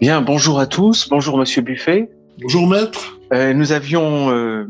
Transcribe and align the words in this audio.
Bien, 0.00 0.22
bonjour 0.22 0.58
à 0.58 0.66
tous. 0.66 1.08
Bonjour 1.08 1.38
Monsieur 1.38 1.62
Buffet. 1.62 2.10
Bonjour 2.40 2.66
maître. 2.66 3.18
Euh, 3.32 3.54
nous 3.54 3.72
avions 3.72 4.30
euh, 4.30 4.66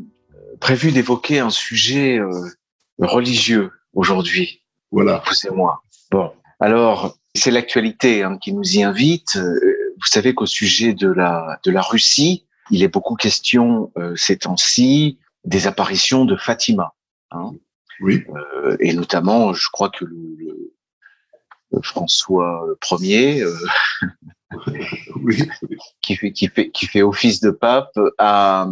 prévu 0.61 0.93
d'évoquer 0.93 1.39
un 1.41 1.51
sujet 1.51 2.19
euh, 2.19 2.31
religieux 2.99 3.71
aujourd'hui. 3.95 4.63
Voilà. 4.93 5.23
Vous 5.27 5.49
et 5.49 5.51
moi. 5.51 5.83
Bon, 6.11 6.31
alors 6.61 7.17
c'est 7.35 7.51
l'actualité 7.51 8.23
hein, 8.23 8.39
qui 8.39 8.53
nous 8.53 8.77
y 8.77 8.83
invite. 8.83 9.37
Euh, 9.37 9.59
vous 9.97 10.07
savez 10.07 10.35
qu'au 10.35 10.47
sujet 10.47 10.93
de 10.93 11.09
la 11.09 11.59
de 11.65 11.71
la 11.71 11.81
Russie, 11.81 12.47
il 12.71 12.83
est 12.83 12.89
beaucoup 12.89 13.17
question 13.17 13.91
euh, 13.97 14.15
ces 14.17 14.39
temps-ci 14.39 15.19
des 15.45 15.67
apparitions 15.67 16.25
de 16.25 16.37
Fatima. 16.37 16.95
Hein. 17.31 17.53
Oui. 18.01 18.25
Euh, 18.65 18.77
et 18.81 18.93
notamment, 18.93 19.53
je 19.53 19.69
crois 19.73 19.89
que 19.89 20.05
le, 20.05 20.73
le 21.73 21.83
François 21.83 22.67
Ier, 23.01 23.43
euh, 23.43 23.55
Oui. 25.17 25.43
qui 26.03 26.17
fait 26.17 26.33
qui 26.33 26.49
fait 26.49 26.71
qui 26.71 26.87
fait 26.87 27.03
office 27.03 27.41
de 27.41 27.51
pape, 27.51 27.97
a 28.19 28.69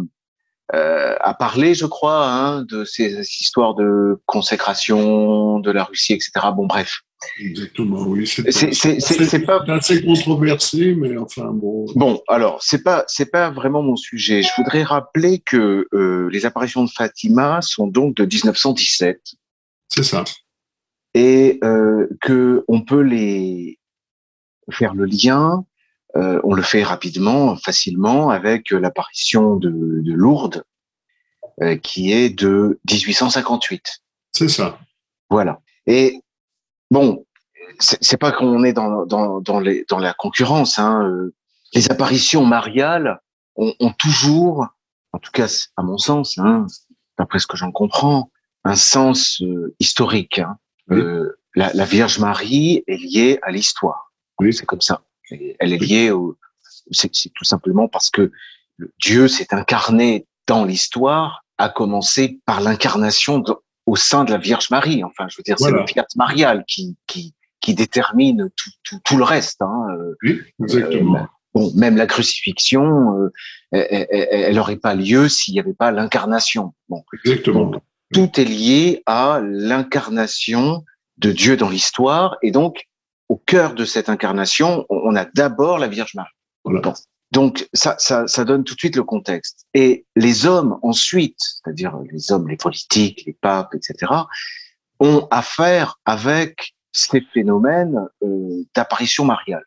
euh, 0.73 1.15
a 1.19 1.33
parlé, 1.33 1.75
je 1.75 1.85
crois, 1.85 2.25
hein, 2.27 2.63
de 2.63 2.83
ces 2.85 3.19
histoires 3.19 3.75
de 3.75 4.19
consécration 4.25 5.59
de 5.59 5.69
la 5.71 5.83
Russie, 5.83 6.13
etc. 6.13 6.31
Bon, 6.55 6.65
bref, 6.65 7.01
Exactement. 7.39 8.03
Oui. 8.03 8.27
C'est 8.27 9.45
pas 9.45 9.63
assez 9.67 10.03
controversé, 10.03 10.95
mais 10.95 11.17
enfin 11.17 11.51
bon. 11.51 11.85
Bon, 11.95 12.21
alors 12.27 12.61
c'est 12.61 12.83
pas 12.83 13.03
c'est 13.07 13.31
pas 13.31 13.49
vraiment 13.51 13.81
mon 13.81 13.95
sujet. 13.95 14.41
Je 14.41 14.49
voudrais 14.57 14.83
rappeler 14.83 15.39
que 15.39 15.87
euh, 15.93 16.29
les 16.31 16.45
apparitions 16.45 16.83
de 16.83 16.89
Fatima 16.89 17.61
sont 17.61 17.87
donc 17.87 18.15
de 18.15 18.25
1917 18.25 19.21
C'est 19.89 20.03
ça. 20.03 20.23
et 21.13 21.59
euh, 21.63 22.07
que 22.21 22.63
on 22.67 22.81
peut 22.81 23.01
les 23.01 23.79
faire 24.71 24.93
le 24.93 25.05
lien. 25.05 25.65
Euh, 26.15 26.39
on 26.43 26.53
le 26.53 26.61
fait 26.61 26.83
rapidement, 26.83 27.55
facilement 27.55 28.29
avec 28.29 28.71
l'apparition 28.71 29.55
de, 29.55 29.69
de 29.69 30.13
Lourdes, 30.13 30.63
euh, 31.61 31.75
qui 31.77 32.11
est 32.11 32.29
de 32.29 32.79
1858. 32.89 34.01
C'est 34.31 34.47
ça. 34.49 34.79
Voilà. 35.29 35.59
Et 35.87 36.21
bon, 36.91 37.25
c'est 37.79 38.17
pas 38.17 38.31
qu'on 38.31 38.63
est 38.63 38.73
dans, 38.73 39.05
dans, 39.05 39.41
dans, 39.41 39.59
les, 39.59 39.85
dans 39.89 39.99
la 39.99 40.13
concurrence. 40.13 40.79
Hein. 40.79 41.03
euh, 41.03 41.33
Les 41.73 41.91
apparitions 41.91 42.45
mariales 42.45 43.19
ont, 43.55 43.73
ont 43.79 43.91
toujours, 43.93 44.67
en 45.11 45.19
tout 45.19 45.31
cas 45.31 45.47
à 45.77 45.83
mon 45.83 45.97
sens, 45.97 46.37
hein, 46.37 46.65
d'après 47.17 47.39
ce 47.39 47.47
que 47.47 47.57
j'en 47.57 47.71
comprends, 47.71 48.29
un 48.63 48.75
sens 48.75 49.41
euh, 49.41 49.75
historique. 49.79 50.39
hein. 50.39 50.57
Oui. 50.89 50.99
Euh, 50.99 51.39
la, 51.55 51.71
la 51.73 51.85
Vierge 51.85 52.19
Marie 52.19 52.83
est 52.87 52.97
liée 52.97 53.39
à 53.43 53.51
l'histoire. 53.51 54.11
Oui. 54.39 54.53
C'est 54.53 54.65
comme 54.65 54.81
ça. 54.81 55.01
Elle 55.59 55.73
est 55.73 55.77
liée 55.77 56.11
au. 56.11 56.37
C'est 56.91 57.09
tout 57.33 57.45
simplement 57.45 57.87
parce 57.87 58.09
que 58.09 58.31
Dieu 59.01 59.27
s'est 59.27 59.53
incarné 59.53 60.25
dans 60.47 60.65
l'histoire, 60.65 61.45
à 61.57 61.69
commencer 61.69 62.39
par 62.45 62.59
l'incarnation 62.61 63.43
au 63.85 63.95
sein 63.95 64.23
de 64.25 64.31
la 64.31 64.37
Vierge 64.37 64.69
Marie. 64.69 65.03
Enfin, 65.03 65.27
je 65.29 65.37
veux 65.37 65.43
dire, 65.43 65.57
c'est 65.59 65.71
le 65.71 65.85
fiat 65.87 66.05
marial 66.15 66.63
qui, 66.67 66.97
qui, 67.07 67.33
qui 67.61 67.73
détermine 67.73 68.49
tout, 68.55 68.69
tout, 68.83 68.99
tout 69.03 69.17
le 69.17 69.23
reste. 69.23 69.61
Hein. 69.61 69.85
Euh, 69.97 70.15
Oui. 70.23 70.41
Exactement. 70.61 71.15
euh, 71.17 71.25
bon, 71.53 71.71
même 71.75 71.95
la 71.95 72.05
crucifixion, 72.07 73.17
euh, 73.19 73.31
elle- 73.71 74.55
n'aurait 74.55 74.75
pas 74.77 74.95
lieu 74.95 75.29
s'il 75.29 75.53
n'y 75.53 75.59
avait 75.59 75.73
pas 75.73 75.91
l'incarnation. 75.91 76.73
Bon, 76.89 77.03
Exactement. 77.23 77.65
donc, 77.67 77.83
tout 78.13 78.29
est 78.39 78.45
lié 78.45 79.01
à 79.05 79.39
l'incarnation 79.43 80.83
de 81.17 81.31
Dieu 81.31 81.55
dans 81.57 81.69
l'histoire, 81.69 82.37
et 82.41 82.51
donc 82.51 82.85
au 83.33 83.41
cœur 83.47 83.73
de 83.73 83.83
cette 83.83 84.09
incarnation, 84.09 84.85
on 84.89 85.15
a 85.15 85.25
d'abord 85.25 85.79
la 85.79 85.87
Vierge 85.87 86.13
Marie. 86.13 86.29
Voilà. 86.63 86.93
Donc 87.31 87.67
ça, 87.73 87.95
ça, 87.97 88.27
ça 88.27 88.45
donne 88.45 88.63
tout 88.63 88.75
de 88.75 88.79
suite 88.79 88.95
le 88.95 89.03
contexte. 89.03 89.65
Et 89.73 90.05
les 90.15 90.45
hommes 90.45 90.77
ensuite, 90.83 91.39
c'est-à-dire 91.39 91.97
les 92.11 92.31
hommes, 92.31 92.47
les 92.47 92.57
politiques, 92.57 93.23
les 93.25 93.33
papes, 93.33 93.73
etc., 93.73 94.11
ont 94.99 95.27
affaire 95.31 95.99
avec 96.05 96.75
ces 96.91 97.21
phénomènes 97.33 98.07
euh, 98.23 98.63
d'apparition 98.75 99.25
mariale, 99.25 99.65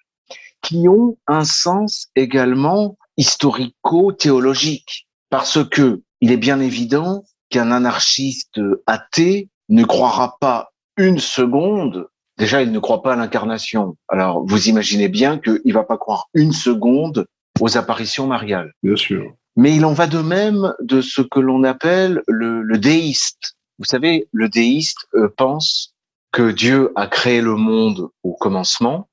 qui 0.63 0.87
ont 0.89 1.19
un 1.27 1.43
sens 1.43 2.07
également 2.15 2.97
historico-théologique, 3.17 5.09
parce 5.29 5.59
que 5.69 6.03
il 6.21 6.31
est 6.31 6.37
bien 6.37 6.61
évident 6.61 7.25
qu'un 7.51 7.73
anarchiste 7.73 8.61
athée 8.87 9.49
ne 9.69 9.83
croira 9.83 10.37
pas 10.39 10.71
une 10.97 11.19
seconde. 11.19 12.07
Déjà, 12.39 12.63
il 12.63 12.71
ne 12.73 12.79
croit 12.79 13.03
pas 13.03 13.15
à 13.15 13.17
l'incarnation. 13.17 13.97
Alors, 14.09 14.45
vous 14.47 14.69
imaginez 14.69 15.09
bien 15.09 15.39
qu'il 15.39 15.73
va 15.73 15.85
pas 15.85 15.97
croire 15.97 16.29
une 16.35 16.53
seconde 16.53 17.27
aux 17.61 17.79
apparitions 17.79 18.27
mariales. 18.27 18.73
Bien 18.83 18.97
sûr. 18.97 19.33
Mais 19.57 19.75
il 19.75 19.85
en 19.87 19.95
va 19.95 20.07
de 20.07 20.19
même 20.21 20.75
de 20.81 21.01
ce 21.01 21.23
que 21.23 21.41
l'on 21.41 21.65
appelle 21.65 22.23
le, 22.29 22.61
le 22.63 22.79
déiste. 22.79 23.57
Vous 23.79 23.87
savez, 23.87 24.29
le 24.33 24.49
déiste 24.51 25.07
euh, 25.15 25.29
pense 25.37 25.95
que 26.33 26.51
Dieu 26.51 26.93
a 26.95 27.07
créé 27.07 27.41
le 27.41 27.57
monde 27.57 28.11
au 28.23 28.35
commencement, 28.35 29.09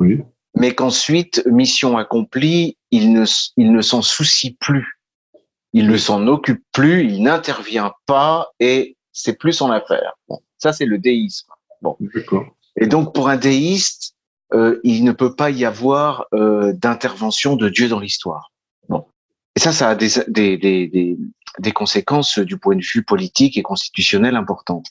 Oui. 0.00 0.22
mais 0.56 0.74
qu'ensuite, 0.74 1.46
mission 1.46 1.96
accomplie, 1.98 2.76
il 2.90 3.12
ne, 3.12 3.24
il 3.56 3.72
ne 3.72 3.80
s'en 3.82 4.02
soucie 4.02 4.56
plus. 4.58 4.98
Il 5.72 5.86
ne 5.86 5.96
s'en 5.96 6.26
occupe 6.26 6.64
plus, 6.72 7.04
il 7.04 7.22
n'intervient 7.22 7.92
pas 8.06 8.48
et 8.58 8.96
c'est 9.12 9.38
plus 9.38 9.52
son 9.52 9.70
affaire. 9.70 10.14
Bon, 10.28 10.40
ça, 10.58 10.72
c'est 10.72 10.86
le 10.86 10.98
déisme. 10.98 11.46
D'accord. 12.00 12.55
Et 12.78 12.86
donc, 12.86 13.14
pour 13.14 13.28
un 13.28 13.36
déiste, 13.36 14.14
euh, 14.52 14.80
il 14.84 15.04
ne 15.04 15.12
peut 15.12 15.34
pas 15.34 15.50
y 15.50 15.64
avoir 15.64 16.26
euh, 16.32 16.72
d'intervention 16.72 17.56
de 17.56 17.68
Dieu 17.68 17.88
dans 17.88 18.00
l'histoire. 18.00 18.52
Bon. 18.88 19.06
Et 19.56 19.60
ça, 19.60 19.72
ça 19.72 19.88
a 19.90 19.94
des, 19.94 20.10
des, 20.28 20.56
des, 20.56 21.18
des, 21.58 21.72
conséquences 21.72 22.38
du 22.38 22.58
point 22.58 22.76
de 22.76 22.82
vue 22.82 23.02
politique 23.02 23.56
et 23.56 23.62
constitutionnel 23.62 24.36
importantes. 24.36 24.86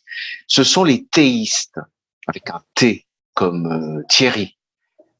Ce 0.48 0.64
sont 0.64 0.84
les 0.84 1.06
théistes, 1.06 1.80
avec 2.28 2.50
un 2.50 2.62
T 2.74 3.06
comme 3.36 3.68
euh, 3.68 4.04
Thierry, 4.10 4.58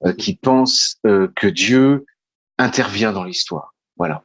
euh, 0.06 0.14
qui 0.14 0.36
pensent 0.36 0.98
euh, 1.06 1.32
que 1.36 1.48
Dieu 1.48 2.06
intervient 2.58 3.14
dans 3.14 3.24
l'histoire. 3.24 3.76
Voilà. 3.98 4.24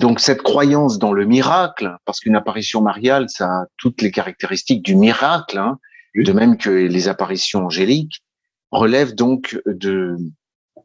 Donc 0.00 0.20
cette 0.20 0.42
croyance 0.42 0.98
dans 0.98 1.12
le 1.12 1.24
miracle, 1.24 1.96
parce 2.04 2.20
qu'une 2.20 2.36
apparition 2.36 2.80
mariale, 2.80 3.28
ça 3.28 3.46
a 3.46 3.64
toutes 3.76 4.02
les 4.02 4.10
caractéristiques 4.10 4.82
du 4.82 4.96
miracle, 4.96 5.58
hein, 5.58 5.78
De 6.24 6.32
même 6.32 6.56
que 6.56 6.70
les 6.70 7.08
apparitions 7.08 7.66
angéliques, 7.66 8.22
relève 8.70 9.14
donc 9.14 9.60
de, 9.66 10.16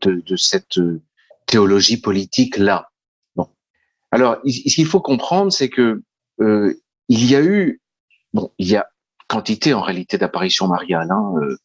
de, 0.02 0.22
de 0.26 0.36
cette 0.36 0.78
euh, 0.78 1.02
théologie 1.46 1.98
politique 1.98 2.58
là. 2.58 2.90
Bon. 3.36 3.48
Alors, 4.12 4.38
ce 4.46 4.76
qu'il 4.76 4.86
faut 4.86 5.02
comprendre, 5.02 5.52
c'est 5.52 5.70
que 5.70 6.02
euh, 6.42 6.74
il 7.08 7.26
y 7.26 7.36
a 7.36 7.42
eu, 7.42 7.82
bon, 8.34 8.52
il 8.58 8.68
y 8.68 8.76
a 8.76 8.88
quantité 9.28 9.74
en 9.74 9.82
réalité 9.82 10.18
d'apparitions 10.18 10.68
mariales, 10.68 11.12
hein, 11.12 11.34
euh, 11.42 11.58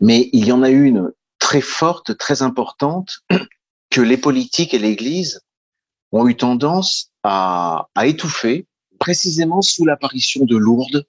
mais 0.00 0.28
il 0.32 0.44
y 0.46 0.52
en 0.52 0.62
a 0.62 0.70
une 0.70 1.12
très 1.38 1.60
forte, 1.60 2.16
très 2.18 2.42
importante, 2.42 3.20
que 3.90 4.00
les 4.00 4.16
politiques 4.16 4.74
et 4.74 4.78
l'Église 4.78 5.40
ont 6.12 6.28
eu 6.28 6.36
tendance 6.36 7.10
à, 7.22 7.88
à 7.94 8.06
étouffer, 8.06 8.66
précisément 8.98 9.62
sous 9.62 9.84
l'apparition 9.84 10.44
de 10.44 10.56
Lourdes, 10.56 11.06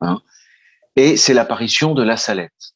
hein, 0.00 0.20
et 0.96 1.16
c'est 1.16 1.34
l'apparition 1.34 1.94
de 1.94 2.02
la 2.02 2.16
Salette. 2.16 2.74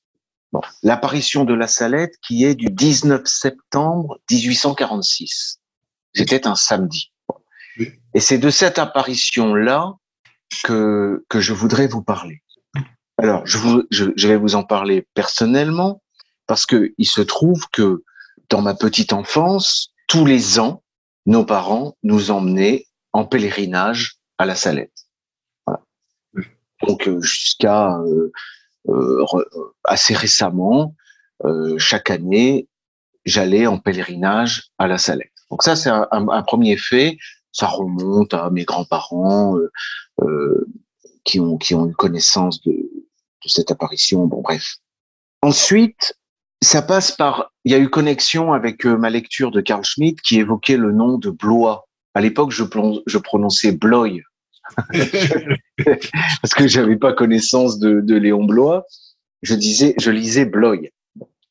Bon, 0.52 0.60
l'apparition 0.82 1.44
de 1.44 1.54
la 1.54 1.66
Salette 1.66 2.14
qui 2.26 2.44
est 2.44 2.54
du 2.54 2.66
19 2.66 3.22
septembre 3.26 4.18
1846. 4.30 5.60
C'était 6.14 6.46
un 6.46 6.54
samedi. 6.54 7.12
Et 8.14 8.20
c'est 8.20 8.38
de 8.38 8.50
cette 8.50 8.78
apparition-là 8.78 9.94
que, 10.64 11.24
que 11.28 11.40
je 11.40 11.52
voudrais 11.52 11.86
vous 11.86 12.02
parler. 12.02 12.42
Alors, 13.18 13.46
je, 13.46 13.58
vous, 13.58 13.82
je, 13.90 14.06
je 14.16 14.28
vais 14.28 14.36
vous 14.36 14.54
en 14.54 14.64
parler 14.64 15.06
personnellement 15.14 16.02
parce 16.46 16.66
que 16.66 16.92
il 16.98 17.06
se 17.06 17.20
trouve 17.20 17.68
que 17.70 18.02
dans 18.48 18.62
ma 18.62 18.74
petite 18.74 19.12
enfance, 19.12 19.92
tous 20.06 20.24
les 20.24 20.58
ans, 20.58 20.82
nos 21.26 21.44
parents 21.44 21.96
nous 22.02 22.30
emmenaient 22.30 22.86
en 23.12 23.24
pèlerinage 23.24 24.16
à 24.38 24.46
la 24.46 24.54
Salette. 24.54 24.97
Donc 26.86 27.08
euh, 27.08 27.20
jusqu'à 27.20 27.98
euh, 27.98 28.32
euh, 28.88 29.24
assez 29.84 30.14
récemment, 30.14 30.94
chaque 31.76 32.10
année, 32.10 32.66
j'allais 33.24 33.68
en 33.68 33.78
pèlerinage 33.78 34.70
à 34.78 34.88
la 34.88 34.98
Salette. 34.98 35.30
Donc 35.50 35.62
ça, 35.62 35.76
c'est 35.76 35.88
un, 35.88 36.42
premier 36.42 36.76
fait. 36.76 37.16
Ça 37.52 37.68
remonte 37.68 38.34
à 38.34 38.50
mes 38.50 38.64
grands-parents 38.64 39.56
qui 41.22 41.38
ont 41.38 41.56
qui 41.56 41.76
ont 41.76 41.86
eu 41.86 41.92
connaissance 41.92 42.60
de, 42.62 42.72
de 42.72 43.48
cette 43.48 43.70
apparition. 43.70 44.26
Bon, 44.26 44.40
bref. 44.40 44.78
Ensuite, 45.42 46.18
ça 46.60 46.82
passe 46.82 47.12
par. 47.12 47.52
Il 47.64 47.70
y 47.70 47.76
a 47.76 47.78
eu 47.78 47.88
connexion 47.88 48.52
avec 48.52 48.84
ma 48.84 49.08
lecture 49.08 49.52
de 49.52 49.60
Carl 49.60 49.84
Schmitt 49.84 50.20
qui 50.20 50.40
évoquait 50.40 50.76
le 50.76 50.90
nom 50.90 51.18
de 51.18 51.30
Blois. 51.30 51.86
À 52.14 52.20
l'époque, 52.20 52.50
je, 52.50 52.64
je 53.06 53.18
prononçais 53.18 53.70
Bloy 53.70 54.22
parce 56.42 56.54
que 56.54 56.68
j'avais 56.68 56.96
pas 56.96 57.12
connaissance 57.12 57.78
de, 57.78 58.14
Léon 58.14 58.44
Blois. 58.44 58.84
Je 59.42 59.54
disais, 59.54 59.94
je 59.98 60.10
lisais 60.10 60.44
Bloy. 60.44 60.92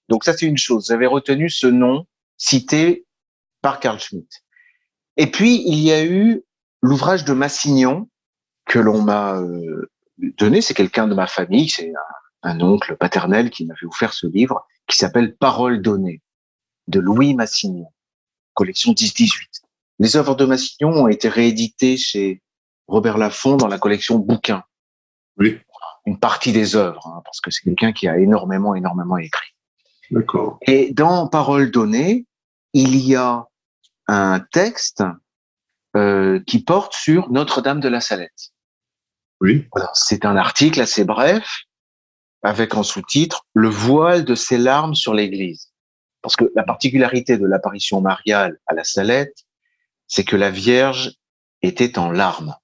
Donc 0.09 0.23
ça, 0.23 0.33
c'est 0.33 0.45
une 0.45 0.57
chose. 0.57 0.87
J'avais 0.87 1.05
retenu 1.05 1.49
ce 1.49 1.67
nom 1.67 2.05
cité 2.37 3.05
par 3.61 3.79
Carl 3.79 3.99
Schmitt. 3.99 4.43
Et 5.17 5.27
puis, 5.27 5.63
il 5.65 5.79
y 5.79 5.91
a 5.91 6.05
eu 6.05 6.43
l'ouvrage 6.81 7.25
de 7.25 7.33
Massignon 7.33 8.09
que 8.65 8.79
l'on 8.79 9.01
m'a 9.01 9.39
euh, 9.39 9.89
donné. 10.17 10.61
C'est 10.61 10.73
quelqu'un 10.73 11.07
de 11.07 11.15
ma 11.15 11.27
famille, 11.27 11.69
c'est 11.69 11.91
un, 12.43 12.51
un, 12.51 12.61
oncle 12.61 12.95
paternel 12.95 13.49
qui 13.49 13.65
m'avait 13.65 13.85
offert 13.85 14.13
ce 14.13 14.27
livre 14.27 14.65
qui 14.87 14.97
s'appelle 14.97 15.35
Paroles 15.35 15.81
données 15.81 16.21
de 16.87 16.99
Louis 16.99 17.33
Massignon, 17.33 17.91
collection 18.53 18.93
10-18. 18.93 19.31
Les 19.99 20.15
œuvres 20.15 20.35
de 20.35 20.45
Massignon 20.45 20.91
ont 20.91 21.07
été 21.07 21.27
rééditées 21.27 21.97
chez 21.97 22.41
Robert 22.87 23.17
Laffont 23.17 23.57
dans 23.57 23.67
la 23.67 23.77
collection 23.77 24.17
Bouquins. 24.17 24.63
Oui. 25.37 25.59
Une 26.05 26.19
partie 26.19 26.51
des 26.51 26.75
œuvres, 26.75 27.05
hein, 27.07 27.21
parce 27.25 27.41
que 27.41 27.51
c'est 27.51 27.63
quelqu'un 27.63 27.91
qui 27.91 28.07
a 28.07 28.17
énormément, 28.17 28.75
énormément 28.75 29.17
écrit. 29.17 29.53
D'accord. 30.09 30.57
Et 30.61 30.93
dans 30.93 31.27
Paroles 31.27 31.69
données, 31.69 32.25
il 32.73 32.95
y 32.95 33.15
a 33.15 33.45
un 34.07 34.39
texte 34.39 35.03
euh, 35.95 36.39
qui 36.47 36.63
porte 36.63 36.93
sur 36.93 37.29
Notre-Dame 37.29 37.81
de 37.81 37.89
la 37.89 37.99
Salette. 37.99 38.51
Oui. 39.41 39.67
Voilà, 39.73 39.89
c'est 39.93 40.25
un 40.25 40.37
article 40.37 40.81
assez 40.81 41.03
bref, 41.03 41.63
avec 42.41 42.75
en 42.75 42.83
sous-titre 42.83 43.45
Le 43.53 43.69
voile 43.69 44.23
de 44.23 44.35
ses 44.35 44.57
larmes 44.57 44.95
sur 44.95 45.13
l'Église. 45.13 45.71
Parce 46.21 46.35
que 46.35 46.45
la 46.55 46.63
particularité 46.63 47.37
de 47.37 47.45
l'apparition 47.45 48.01
mariale 48.01 48.57
à 48.67 48.73
la 48.73 48.83
Salette, 48.83 49.45
c'est 50.07 50.23
que 50.23 50.35
la 50.35 50.51
Vierge 50.51 51.13
était 51.61 51.99
en 51.99 52.11
larmes. 52.11 52.55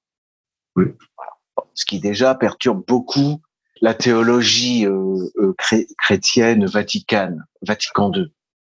Oui. 0.76 0.86
Voilà. 1.18 1.32
Ce 1.74 1.86
qui 1.86 2.00
déjà 2.00 2.36
perturbe 2.36 2.84
beaucoup 2.88 3.42
la 3.82 3.94
théologie 3.94 4.86
euh, 4.86 5.30
euh, 5.38 5.54
chré 5.58 5.88
chrétienne 5.98 6.66
vaticane, 6.66 7.46
Vatican 7.62 8.12
II. 8.14 8.32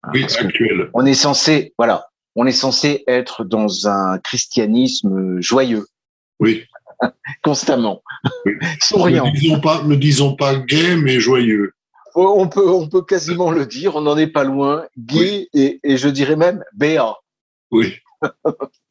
Hein, 0.02 0.10
oui, 0.14 0.24
actuelle. 0.24 0.90
On 0.94 1.04
est 1.04 1.14
censé, 1.14 1.74
voilà, 1.76 2.08
on 2.36 2.46
est 2.46 2.52
censé 2.52 3.04
être 3.06 3.44
dans 3.44 3.86
un 3.86 4.18
christianisme 4.18 5.40
joyeux. 5.40 5.86
Oui. 6.40 6.64
Constamment. 7.42 8.02
Oui. 8.46 8.52
Souriant. 8.80 9.26
Ne 9.26 9.32
disons 9.32 9.60
pas, 9.60 9.82
ne 9.82 9.94
disons 9.94 10.36
pas 10.36 10.56
gay, 10.56 10.96
mais 10.96 11.20
joyeux. 11.20 11.72
On 12.16 12.48
peut, 12.48 12.68
on 12.68 12.88
peut 12.88 13.02
quasiment 13.02 13.50
le 13.50 13.66
dire, 13.66 13.96
on 13.96 14.00
n'en 14.00 14.16
est 14.16 14.28
pas 14.28 14.44
loin. 14.44 14.86
Gay 14.96 15.18
oui. 15.18 15.48
et, 15.52 15.80
et, 15.82 15.96
je 15.96 16.08
dirais 16.08 16.36
même 16.36 16.64
béat. 16.72 17.16
Oui. 17.72 17.96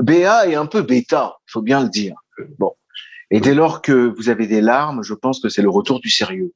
béat 0.00 0.46
et 0.48 0.54
un 0.54 0.66
peu 0.66 0.82
bêta, 0.82 1.36
il 1.48 1.50
faut 1.50 1.62
bien 1.62 1.82
le 1.82 1.88
dire. 1.88 2.14
Bon. 2.58 2.72
Et 3.30 3.40
dès 3.40 3.54
lors 3.54 3.80
que 3.80 3.92
vous 4.16 4.28
avez 4.28 4.46
des 4.46 4.60
larmes, 4.60 5.02
je 5.02 5.14
pense 5.14 5.40
que 5.40 5.48
c'est 5.48 5.62
le 5.62 5.70
retour 5.70 6.00
du 6.00 6.10
sérieux. 6.10 6.52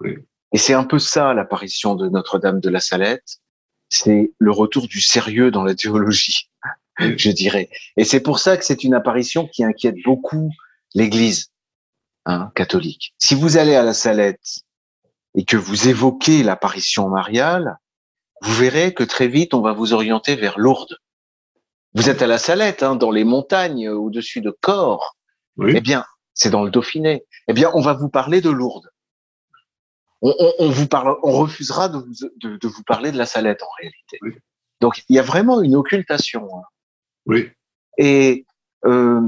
Oui. 0.00 0.16
Et 0.52 0.58
c'est 0.58 0.72
un 0.72 0.84
peu 0.84 1.00
ça 1.00 1.34
l'apparition 1.34 1.96
de 1.96 2.08
Notre-Dame 2.08 2.60
de 2.60 2.70
la 2.70 2.80
Salette. 2.80 3.40
C'est 3.88 4.32
le 4.38 4.50
retour 4.52 4.86
du 4.86 5.00
sérieux 5.00 5.50
dans 5.50 5.64
la 5.64 5.74
théologie, 5.74 6.48
oui. 7.00 7.18
je 7.18 7.30
dirais. 7.30 7.68
Et 7.96 8.04
c'est 8.04 8.20
pour 8.20 8.38
ça 8.38 8.56
que 8.56 8.64
c'est 8.64 8.84
une 8.84 8.94
apparition 8.94 9.48
qui 9.48 9.64
inquiète 9.64 9.96
beaucoup 10.04 10.50
l'Église 10.94 11.50
hein, 12.24 12.52
catholique. 12.54 13.14
Si 13.18 13.34
vous 13.34 13.56
allez 13.56 13.74
à 13.74 13.82
la 13.82 13.94
Salette 13.94 14.60
et 15.34 15.44
que 15.44 15.56
vous 15.56 15.88
évoquez 15.88 16.44
l'apparition 16.44 17.08
mariale, 17.08 17.78
vous 18.40 18.54
verrez 18.54 18.94
que 18.94 19.02
très 19.02 19.26
vite 19.26 19.54
on 19.54 19.60
va 19.60 19.72
vous 19.72 19.92
orienter 19.92 20.36
vers 20.36 20.58
Lourdes. 20.58 20.98
Vous 21.94 22.10
êtes 22.10 22.22
à 22.22 22.26
la 22.26 22.38
Salette, 22.38 22.82
hein, 22.82 22.96
dans 22.96 23.10
les 23.10 23.24
montagnes 23.24 23.88
au-dessus 23.88 24.40
de 24.40 24.50
Corps. 24.50 25.16
Oui. 25.56 25.72
Eh 25.76 25.80
bien, 25.80 26.04
c'est 26.34 26.50
dans 26.50 26.64
le 26.64 26.70
Dauphiné. 26.70 27.24
Eh 27.48 27.52
bien, 27.52 27.70
on 27.74 27.80
va 27.80 27.92
vous 27.92 28.08
parler 28.08 28.40
de 28.40 28.50
Lourdes. 28.50 28.90
On, 30.20 30.34
on, 30.38 30.52
on 30.58 30.68
vous 30.70 30.88
parle, 30.88 31.16
on 31.22 31.32
refusera 31.32 31.88
de 31.88 31.98
vous, 31.98 32.28
de, 32.40 32.56
de, 32.56 32.68
vous 32.68 32.82
parler 32.82 33.12
de 33.12 33.18
la 33.18 33.26
Salette 33.26 33.62
en 33.62 33.68
réalité. 33.78 34.18
Oui. 34.22 34.32
Donc, 34.80 35.02
il 35.08 35.16
y 35.16 35.18
a 35.18 35.22
vraiment 35.22 35.60
une 35.60 35.76
occultation. 35.76 36.48
Hein. 36.56 36.62
Oui. 37.26 37.50
Et 37.98 38.44
euh, 38.84 39.20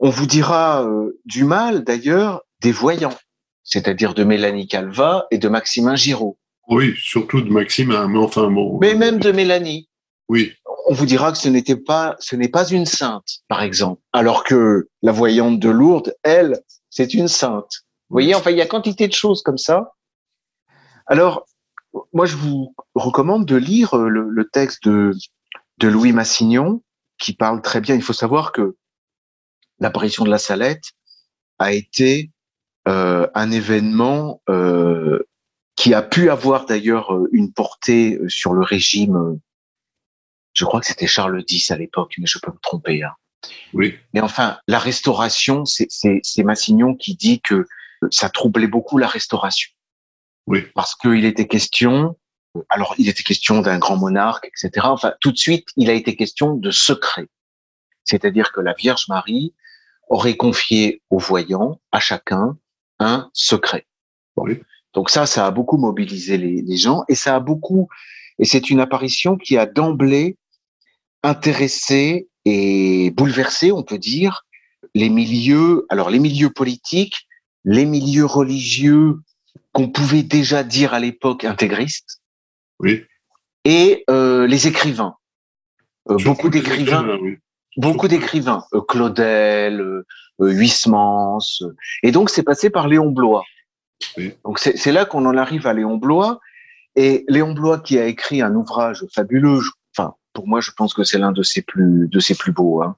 on 0.00 0.10
vous 0.10 0.26
dira 0.26 0.84
euh, 0.84 1.20
du 1.24 1.44
mal 1.44 1.84
d'ailleurs 1.84 2.42
des 2.60 2.72
voyants, 2.72 3.16
c'est-à-dire 3.62 4.14
de 4.14 4.24
Mélanie 4.24 4.66
Calva 4.66 5.26
et 5.30 5.38
de 5.38 5.48
Maximin 5.48 5.94
Giraud. 5.94 6.38
Oui, 6.68 6.94
surtout 6.96 7.42
de 7.42 7.50
Maximin, 7.50 8.08
mais 8.08 8.18
enfin 8.18 8.50
bon. 8.50 8.78
Mais 8.80 8.94
même 8.94 9.18
de 9.18 9.30
Mélanie. 9.30 9.88
Oui. 10.28 10.54
On 10.86 10.94
vous 10.94 11.06
dira 11.06 11.32
que 11.32 11.38
ce 11.38 11.48
n'était 11.48 11.76
pas, 11.76 12.16
ce 12.18 12.36
n'est 12.36 12.48
pas 12.48 12.68
une 12.68 12.86
sainte, 12.86 13.40
par 13.48 13.62
exemple, 13.62 14.02
alors 14.12 14.44
que 14.44 14.88
la 15.02 15.12
voyante 15.12 15.60
de 15.60 15.68
Lourdes, 15.68 16.14
elle, 16.22 16.60
c'est 16.90 17.14
une 17.14 17.28
sainte. 17.28 17.84
Vous 18.08 18.14
voyez, 18.14 18.34
enfin, 18.34 18.50
il 18.50 18.58
y 18.58 18.60
a 18.60 18.66
quantité 18.66 19.08
de 19.08 19.12
choses 19.12 19.42
comme 19.42 19.58
ça. 19.58 19.92
Alors, 21.06 21.46
moi, 22.12 22.26
je 22.26 22.36
vous 22.36 22.74
recommande 22.94 23.46
de 23.46 23.56
lire 23.56 23.96
le, 23.96 24.48
texte 24.52 24.84
de, 24.86 25.14
Louis 25.82 26.12
Massignon, 26.12 26.82
qui 27.18 27.34
parle 27.34 27.62
très 27.62 27.80
bien. 27.80 27.94
Il 27.94 28.02
faut 28.02 28.12
savoir 28.12 28.52
que 28.52 28.76
l'apparition 29.78 30.24
de 30.24 30.30
la 30.30 30.38
Salette 30.38 30.92
a 31.58 31.72
été 31.72 32.30
euh, 32.88 33.26
un 33.34 33.50
événement 33.50 34.42
euh, 34.48 35.26
qui 35.76 35.94
a 35.94 36.02
pu 36.02 36.30
avoir 36.30 36.66
d'ailleurs 36.66 37.16
une 37.32 37.52
portée 37.52 38.18
sur 38.28 38.52
le 38.52 38.62
régime. 38.62 39.38
Je 40.52 40.64
crois 40.64 40.80
que 40.80 40.86
c'était 40.86 41.06
Charles 41.06 41.42
X 41.48 41.70
à 41.70 41.76
l'époque, 41.76 42.14
mais 42.18 42.26
je 42.26 42.38
peux 42.38 42.50
me 42.50 42.58
tromper. 42.60 43.02
Hein. 43.02 43.12
Oui. 43.72 43.98
Mais 44.12 44.20
enfin, 44.20 44.58
la 44.68 44.78
restauration, 44.78 45.64
c'est 45.64 46.44
Massignon 46.44 46.94
qui 46.94 47.14
dit 47.14 47.40
que 47.40 47.66
ça 48.10 48.28
troublait 48.28 48.66
beaucoup 48.66 48.98
la 48.98 49.06
restauration. 49.06 49.70
Oui. 50.46 50.62
Parce 50.74 50.94
qu'il 50.94 51.24
était 51.24 51.46
question, 51.46 52.16
alors 52.68 52.94
il 52.98 53.08
était 53.08 53.22
question 53.22 53.60
d'un 53.60 53.78
grand 53.78 53.96
monarque, 53.96 54.46
etc. 54.46 54.86
Enfin, 54.90 55.14
tout 55.20 55.32
de 55.32 55.38
suite, 55.38 55.68
il 55.76 55.88
a 55.88 55.94
été 55.94 56.16
question 56.16 56.54
de 56.54 56.70
secret. 56.70 57.28
C'est-à-dire 58.04 58.52
que 58.52 58.60
la 58.60 58.74
Vierge 58.74 59.08
Marie 59.08 59.54
aurait 60.08 60.36
confié 60.36 61.00
aux 61.10 61.18
voyants, 61.18 61.80
à 61.92 62.00
chacun, 62.00 62.58
un 62.98 63.30
secret. 63.32 63.86
Bon. 64.36 64.44
Oui. 64.44 64.60
Donc 64.92 65.08
ça, 65.08 65.24
ça 65.26 65.46
a 65.46 65.50
beaucoup 65.50 65.78
mobilisé 65.78 66.36
les, 66.36 66.60
les 66.60 66.76
gens 66.76 67.04
et 67.08 67.14
ça 67.14 67.36
a 67.36 67.40
beaucoup, 67.40 67.88
et 68.38 68.44
c'est 68.44 68.68
une 68.68 68.80
apparition 68.80 69.36
qui 69.36 69.56
a 69.56 69.64
d'emblée 69.64 70.36
intéressé 71.22 72.28
et 72.44 73.10
bouleversé, 73.10 73.72
on 73.72 73.82
peut 73.82 73.98
dire, 73.98 74.44
les 74.94 75.08
milieux, 75.08 75.86
alors 75.88 76.10
les 76.10 76.18
milieux 76.18 76.50
politiques, 76.50 77.28
les 77.64 77.84
milieux 77.84 78.26
religieux 78.26 79.16
qu'on 79.72 79.88
pouvait 79.88 80.22
déjà 80.22 80.64
dire 80.64 80.94
à 80.94 81.00
l'époque 81.00 81.44
intégristes, 81.44 82.20
oui. 82.80 83.04
et 83.64 84.04
euh, 84.10 84.46
les 84.46 84.66
écrivains. 84.66 85.14
Euh, 86.10 86.16
beaucoup 86.24 86.48
d'écrivains, 86.48 87.16
oui. 87.20 87.38
beaucoup 87.76 88.08
d'écrivains, 88.08 88.64
euh, 88.74 88.80
Claudel, 88.80 89.80
euh, 89.80 90.04
Huysmans, 90.40 91.38
et 92.02 92.10
donc 92.10 92.28
c'est 92.28 92.42
passé 92.42 92.70
par 92.70 92.88
Léon 92.88 93.10
Blois. 93.10 93.44
Oui. 94.16 94.34
Donc 94.44 94.58
c'est 94.58 94.92
là 94.92 95.04
qu'on 95.04 95.24
en 95.26 95.36
arrive 95.36 95.66
à 95.66 95.72
Léon 95.72 95.96
Blois, 95.96 96.40
et 96.96 97.24
Léon 97.28 97.52
Blois 97.52 97.78
qui 97.78 97.98
a 97.98 98.06
écrit 98.06 98.42
un 98.42 98.54
ouvrage 98.54 99.04
fabuleux, 99.14 99.60
enfin 99.60 99.70
pour 100.32 100.48
moi 100.48 100.60
je 100.60 100.70
pense 100.70 100.94
que 100.94 101.04
c'est 101.04 101.18
l'un 101.18 101.32
de 101.32 101.42
ses 101.42 101.62
plus 101.62 102.08
de 102.08 102.20
ses 102.20 102.34
plus 102.34 102.52
beaux. 102.52 102.82
Hein. 102.82 102.96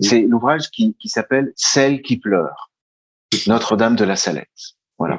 Oui. 0.00 0.08
C'est 0.08 0.20
l'ouvrage 0.22 0.70
qui, 0.70 0.94
qui 0.98 1.08
s'appelle 1.08 1.52
Celle 1.56 2.02
qui 2.02 2.16
pleure, 2.16 2.70
Notre-Dame 3.46 3.96
de 3.96 4.04
la 4.04 4.16
Salette. 4.16 4.48
Voilà. 4.98 5.18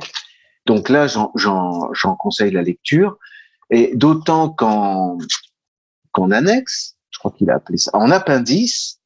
Donc 0.66 0.90
là 0.90 1.08
j'en 1.08 2.16
conseille 2.16 2.52
la 2.52 2.62
lecture, 2.62 3.18
et 3.70 3.96
d'autant 3.96 4.50
qu'en 4.50 5.18
qu'en 6.12 6.32
annexe, 6.32 6.96
je 7.12 7.20
crois 7.20 7.32
qu'il 7.32 7.50
a 7.50 7.56
appelé 7.56 7.78
ça, 7.78 7.92
en 7.94 8.10
appendice, 8.12 9.00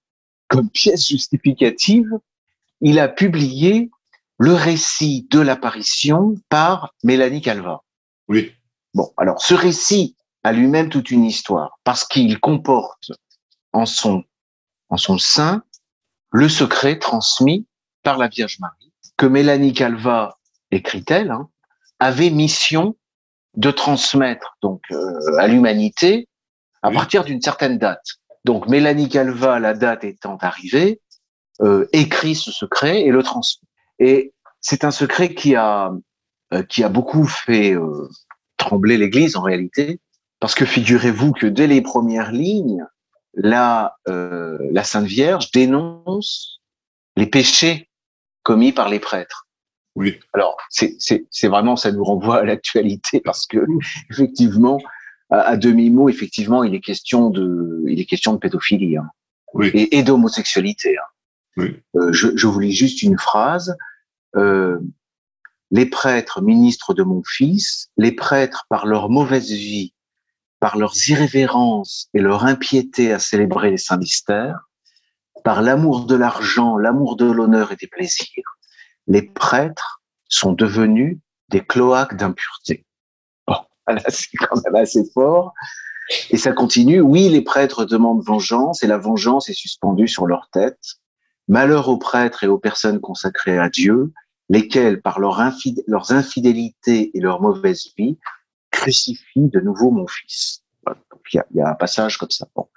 comme 0.48 0.70
pièce 0.70 1.08
justificative, 1.08 2.10
il 2.82 3.00
a 3.00 3.08
publié 3.08 3.90
le 4.38 4.54
récit 4.54 5.28
de 5.30 5.40
l'apparition 5.40 6.36
par 6.50 6.94
Mélanie 7.04 7.42
Calva. 7.42 7.84
Oui. 8.28 8.52
Bon, 8.94 9.12
alors 9.18 9.42
ce 9.42 9.54
récit 9.54 10.16
a 10.44 10.52
lui-même 10.52 10.90
toute 10.90 11.12
une 11.12 11.24
histoire 11.24 11.80
parce 11.84 12.06
qu'il 12.06 12.40
comporte 12.40 13.12
en 13.72 13.86
son 13.86 14.24
en 14.90 14.98
son 14.98 15.18
sein 15.18 15.64
le 16.32 16.50
secret 16.50 17.00
transmis 17.00 17.68
par 18.04 18.18
la 18.18 18.28
Vierge 18.28 18.60
Marie 18.60 18.94
que 19.18 19.26
Mélanie 19.26 19.74
Calva 19.74 20.38
écrit-elle 20.72 21.32
hein, 21.32 21.50
avait 22.00 22.30
mission 22.30 22.96
de 23.56 23.72
transmettre 23.72 24.58
donc 24.62 24.82
euh, 24.92 25.38
à 25.38 25.48
l'humanité 25.48 26.28
à 26.82 26.90
oui. 26.90 26.96
partir 26.96 27.24
d'une 27.24 27.42
certaine 27.42 27.78
date. 27.78 28.06
Donc 28.46 28.68
Mélanie 28.68 29.10
Calva, 29.10 29.60
la 29.60 29.74
date 29.74 30.04
étant 30.04 30.38
arrivée, 30.42 31.02
euh, 31.62 31.88
écrit 31.94 32.36
ce 32.36 32.52
secret 32.52 33.02
et 33.02 33.12
le 33.12 33.24
transmet. 33.24 33.68
Et 34.00 34.34
c'est 34.60 34.84
un 34.84 34.92
secret 34.92 35.34
qui 35.34 35.56
a 35.56 35.94
euh, 36.54 36.64
qui 36.64 36.84
a 36.84 36.90
beaucoup 36.90 37.26
fait 37.26 37.74
euh, 37.74 38.10
trembler 38.58 38.98
l'Église 38.98 39.36
en 39.36 39.42
réalité, 39.42 40.00
parce 40.44 40.56
que 40.56 40.66
figurez-vous 40.66 41.32
que 41.32 41.48
dès 41.48 41.68
les 41.68 41.82
premières 41.82 42.34
lignes, 42.34 42.86
la 43.34 43.96
euh, 44.10 44.58
la 44.74 44.84
Sainte 44.84 45.06
Vierge 45.06 45.52
dénonce 45.52 46.60
les 47.16 47.28
péchés 47.28 47.90
commis 48.44 48.74
par 48.74 48.90
les 48.90 49.00
prêtres. 49.00 49.48
Oui. 49.96 50.20
Alors 50.34 50.58
c'est 50.70 51.48
vraiment 51.48 51.78
ça 51.78 51.94
nous 51.94 52.04
renvoie 52.04 52.40
à 52.40 52.44
l'actualité 52.44 53.22
parce 53.22 53.48
que 53.48 53.66
effectivement 54.12 54.80
à, 55.30 55.56
demi-mot, 55.56 56.10
effectivement, 56.10 56.66
il 56.66 56.76
est 56.76 56.82
question 56.82 57.30
de, 57.30 57.82
il 57.88 58.02
est 58.02 58.06
question 58.06 58.34
de 58.34 58.38
pédophilie 58.40 58.98
hein, 58.98 59.10
Oui. 59.54 59.72
et, 59.74 59.98
et 59.98 60.04
d'homosexualité. 60.04 60.98
hein. 60.98 61.08
Oui. 61.56 61.80
Euh, 61.96 62.12
je, 62.12 62.36
je 62.36 62.48
vous 62.48 62.60
lis 62.60 62.74
juste 62.74 63.02
une 63.02 63.18
phrase. 63.18 63.78
Euh, 64.36 64.78
les 65.72 65.86
prêtres, 65.86 66.42
ministres 66.42 66.94
de 66.94 67.04
mon 67.04 67.24
fils, 67.26 67.88
les 67.96 68.12
prêtres, 68.12 68.66
par 68.68 68.86
leur 68.86 69.10
mauvaise 69.10 69.50
vie, 69.50 69.94
par 70.64 70.78
leurs 70.78 70.96
irrévérences 71.10 72.08
et 72.14 72.22
leur 72.22 72.46
impiété 72.46 73.12
à 73.12 73.20
célébrer 73.20 73.70
les 73.70 73.78
saints 73.78 73.98
mystères, 73.98 74.70
par 75.44 75.62
l'amour 75.62 76.06
de 76.06 76.16
l'argent, 76.16 76.78
l'amour 76.78 77.18
de 77.18 77.30
l'honneur 77.30 77.74
et 77.74 77.76
des 77.76 77.88
plaisirs, 77.88 78.58
les 79.08 79.24
prêtres 79.24 80.02
sont 80.30 80.54
devenus 80.54 81.20
des 81.50 81.60
cloaques 81.60 82.16
d'impureté. 82.16 82.86
Bon, 83.46 83.58
c'est 84.08 84.38
quand 84.38 84.56
même 84.64 84.82
assez 84.82 85.04
fort. 85.14 85.52
Et 86.30 86.38
ça 86.38 86.54
continue. 86.54 87.02
Oui, 87.02 87.28
les 87.28 87.42
prêtres 87.42 87.84
demandent 87.84 88.24
vengeance 88.24 88.84
et 88.84 88.88
la 88.88 88.98
vengeance 88.98 89.50
est 89.50 89.54
suspendue 89.54 90.08
sur 90.08 90.28
leur 90.28 90.48
tête. 90.54 90.80
Malheur 91.50 91.90
aux 91.90 91.98
prêtres 91.98 92.46
et 92.46 92.48
aux 92.48 92.58
personnes 92.58 93.02
consacrées 93.02 93.60
à 93.60 93.68
Dieu, 93.68 94.14
lesquels, 94.48 95.02
par 95.02 95.20
leurs 95.20 95.42
infidélités 95.42 97.12
et 97.14 97.20
leur 97.20 97.42
mauvaise 97.42 97.90
vie, 97.98 98.18
crucifient 98.78 99.50
de 99.56 99.60
nouveau 99.62 99.90
mon 99.92 100.08
fils. 100.08 100.64
Voilà. 100.86 101.00
Donc, 101.12 101.22
Il 101.32 101.38
y, 101.38 101.40
a, 101.40 101.46
il 101.52 101.58
y 101.58 101.62
a 101.62 101.70
un 101.70 101.76
passage 101.76 102.18
comme 102.18 102.32
ça. 102.32 102.48
Bon. 102.56 102.68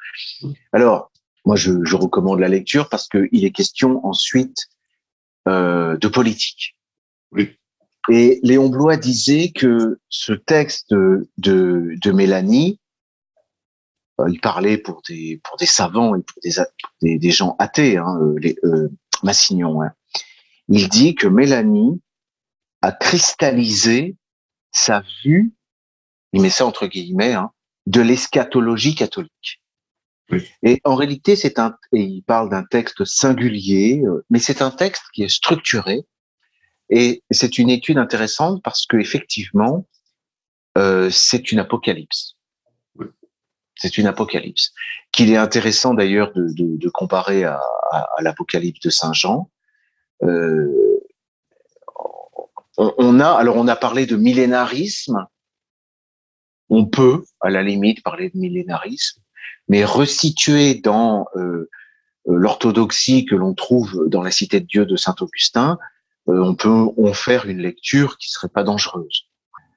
Alors, 0.73 1.11
moi, 1.45 1.57
je, 1.57 1.73
je 1.85 1.97
recommande 1.97 2.39
la 2.41 2.49
lecture 2.49 2.89
parce 2.89 3.09
qu'il 3.09 3.45
est 3.45 3.51
question 3.51 4.05
ensuite 4.07 4.59
euh, 5.49 5.97
de 5.97 6.09
politique. 6.09 6.77
Oui. 7.33 7.57
Et 8.09 8.39
Léon 8.43 8.69
Blois 8.69 8.97
disait 8.97 9.51
que 9.51 9.99
ce 10.09 10.33
texte 10.33 10.91
de, 10.93 11.29
de, 11.39 12.13
Mélanie, 12.13 12.79
euh, 14.21 14.27
il 14.31 14.41
parlait 14.41 14.79
pour 14.79 15.03
des, 15.09 15.41
pour 15.43 15.57
des 15.57 15.67
savants 15.67 16.15
et 16.15 16.23
pour 16.23 16.39
des, 16.43 16.61
a- 16.61 16.69
pour 16.83 16.91
des, 17.03 17.19
des 17.19 17.31
gens 17.33 17.57
athées, 17.59 17.97
hein, 17.97 18.17
euh, 18.21 18.35
les, 18.39 18.57
euh, 18.65 18.89
Massignon. 19.23 19.83
hein. 19.83 19.93
Il 20.69 20.89
dit 20.89 21.15
que 21.15 21.27
Mélanie 21.29 22.01
a 22.83 22.93
cristallisé 22.93 24.17
sa 24.73 25.03
vue, 25.25 25.53
il 26.37 26.43
met 26.43 26.51
ça 26.51 26.67
entre 26.67 26.87
guillemets, 26.87 27.33
hein, 27.33 27.51
de 27.87 28.03
l'eschatologie 28.03 28.95
catholique. 28.95 29.63
Oui. 30.31 30.45
Et 30.63 30.81
en 30.85 30.97
réalité, 30.97 31.35
c'est 31.35 31.59
un, 31.59 31.77
et 31.93 32.03
il 32.03 32.23
parle 32.23 32.51
d'un 32.51 32.65
texte 32.65 33.05
singulier, 33.05 34.03
euh, 34.05 34.25
mais 34.29 34.39
c'est 34.39 34.61
un 34.61 34.71
texte 34.71 35.05
qui 35.15 35.23
est 35.23 35.35
structuré. 35.41 36.05
Et 36.91 37.23
c'est 37.31 37.59
une 37.59 37.71
étude 37.71 37.99
intéressante 37.99 38.63
parce 38.63 38.87
que 38.87 38.97
effectivement, 38.99 39.87
euh, 40.77 41.09
c'est 41.11 41.53
une 41.53 41.59
apocalypse. 41.59 42.37
Oui. 42.97 43.07
C'est 43.77 43.99
une 43.99 44.07
apocalypse 44.07 44.73
qu'il 45.13 45.31
est 45.31 45.37
intéressant 45.37 45.95
d'ailleurs 45.95 46.33
de, 46.35 46.45
de, 46.59 46.77
de 46.77 46.89
comparer 46.91 47.45
à, 47.45 47.61
à, 47.93 48.09
à 48.19 48.23
l'apocalypse 48.23 48.81
de 48.81 48.91
Saint 48.91 49.15
Jean. 49.15 49.51
Euh, 50.23 51.01
on, 52.77 52.93
on 52.99 53.21
a 53.21 53.31
alors 53.31 53.57
on 53.57 53.69
a 53.69 53.77
parlé 53.77 54.07
de 54.07 54.17
millénarisme. 54.17 55.27
On 56.69 56.87
peut 56.87 57.25
à 57.41 57.51
la 57.51 57.63
limite 57.63 58.03
parler 58.03 58.31
de 58.31 58.39
millénarisme, 58.39 59.21
mais 59.69 59.85
resitué 59.85 60.75
dans 60.75 61.27
euh, 61.37 61.41
euh, 61.41 61.69
l'orthodoxie 62.27 63.25
que 63.25 63.35
l'on 63.35 63.55
trouve 63.55 64.09
dans 64.09 64.23
la 64.23 64.31
Cité 64.31 64.61
de 64.61 64.67
Dieu 64.67 64.87
de 64.87 64.97
Saint 64.97 65.15
Augustin, 65.21 65.79
euh, 66.29 66.43
on 66.43 66.55
peut 66.55 66.69
en 66.71 67.13
faire 67.13 67.47
une 67.47 67.59
lecture 67.59 68.19
qui 68.19 68.31
serait 68.31 68.49
pas 68.49 68.65
dangereuse. 68.65 69.27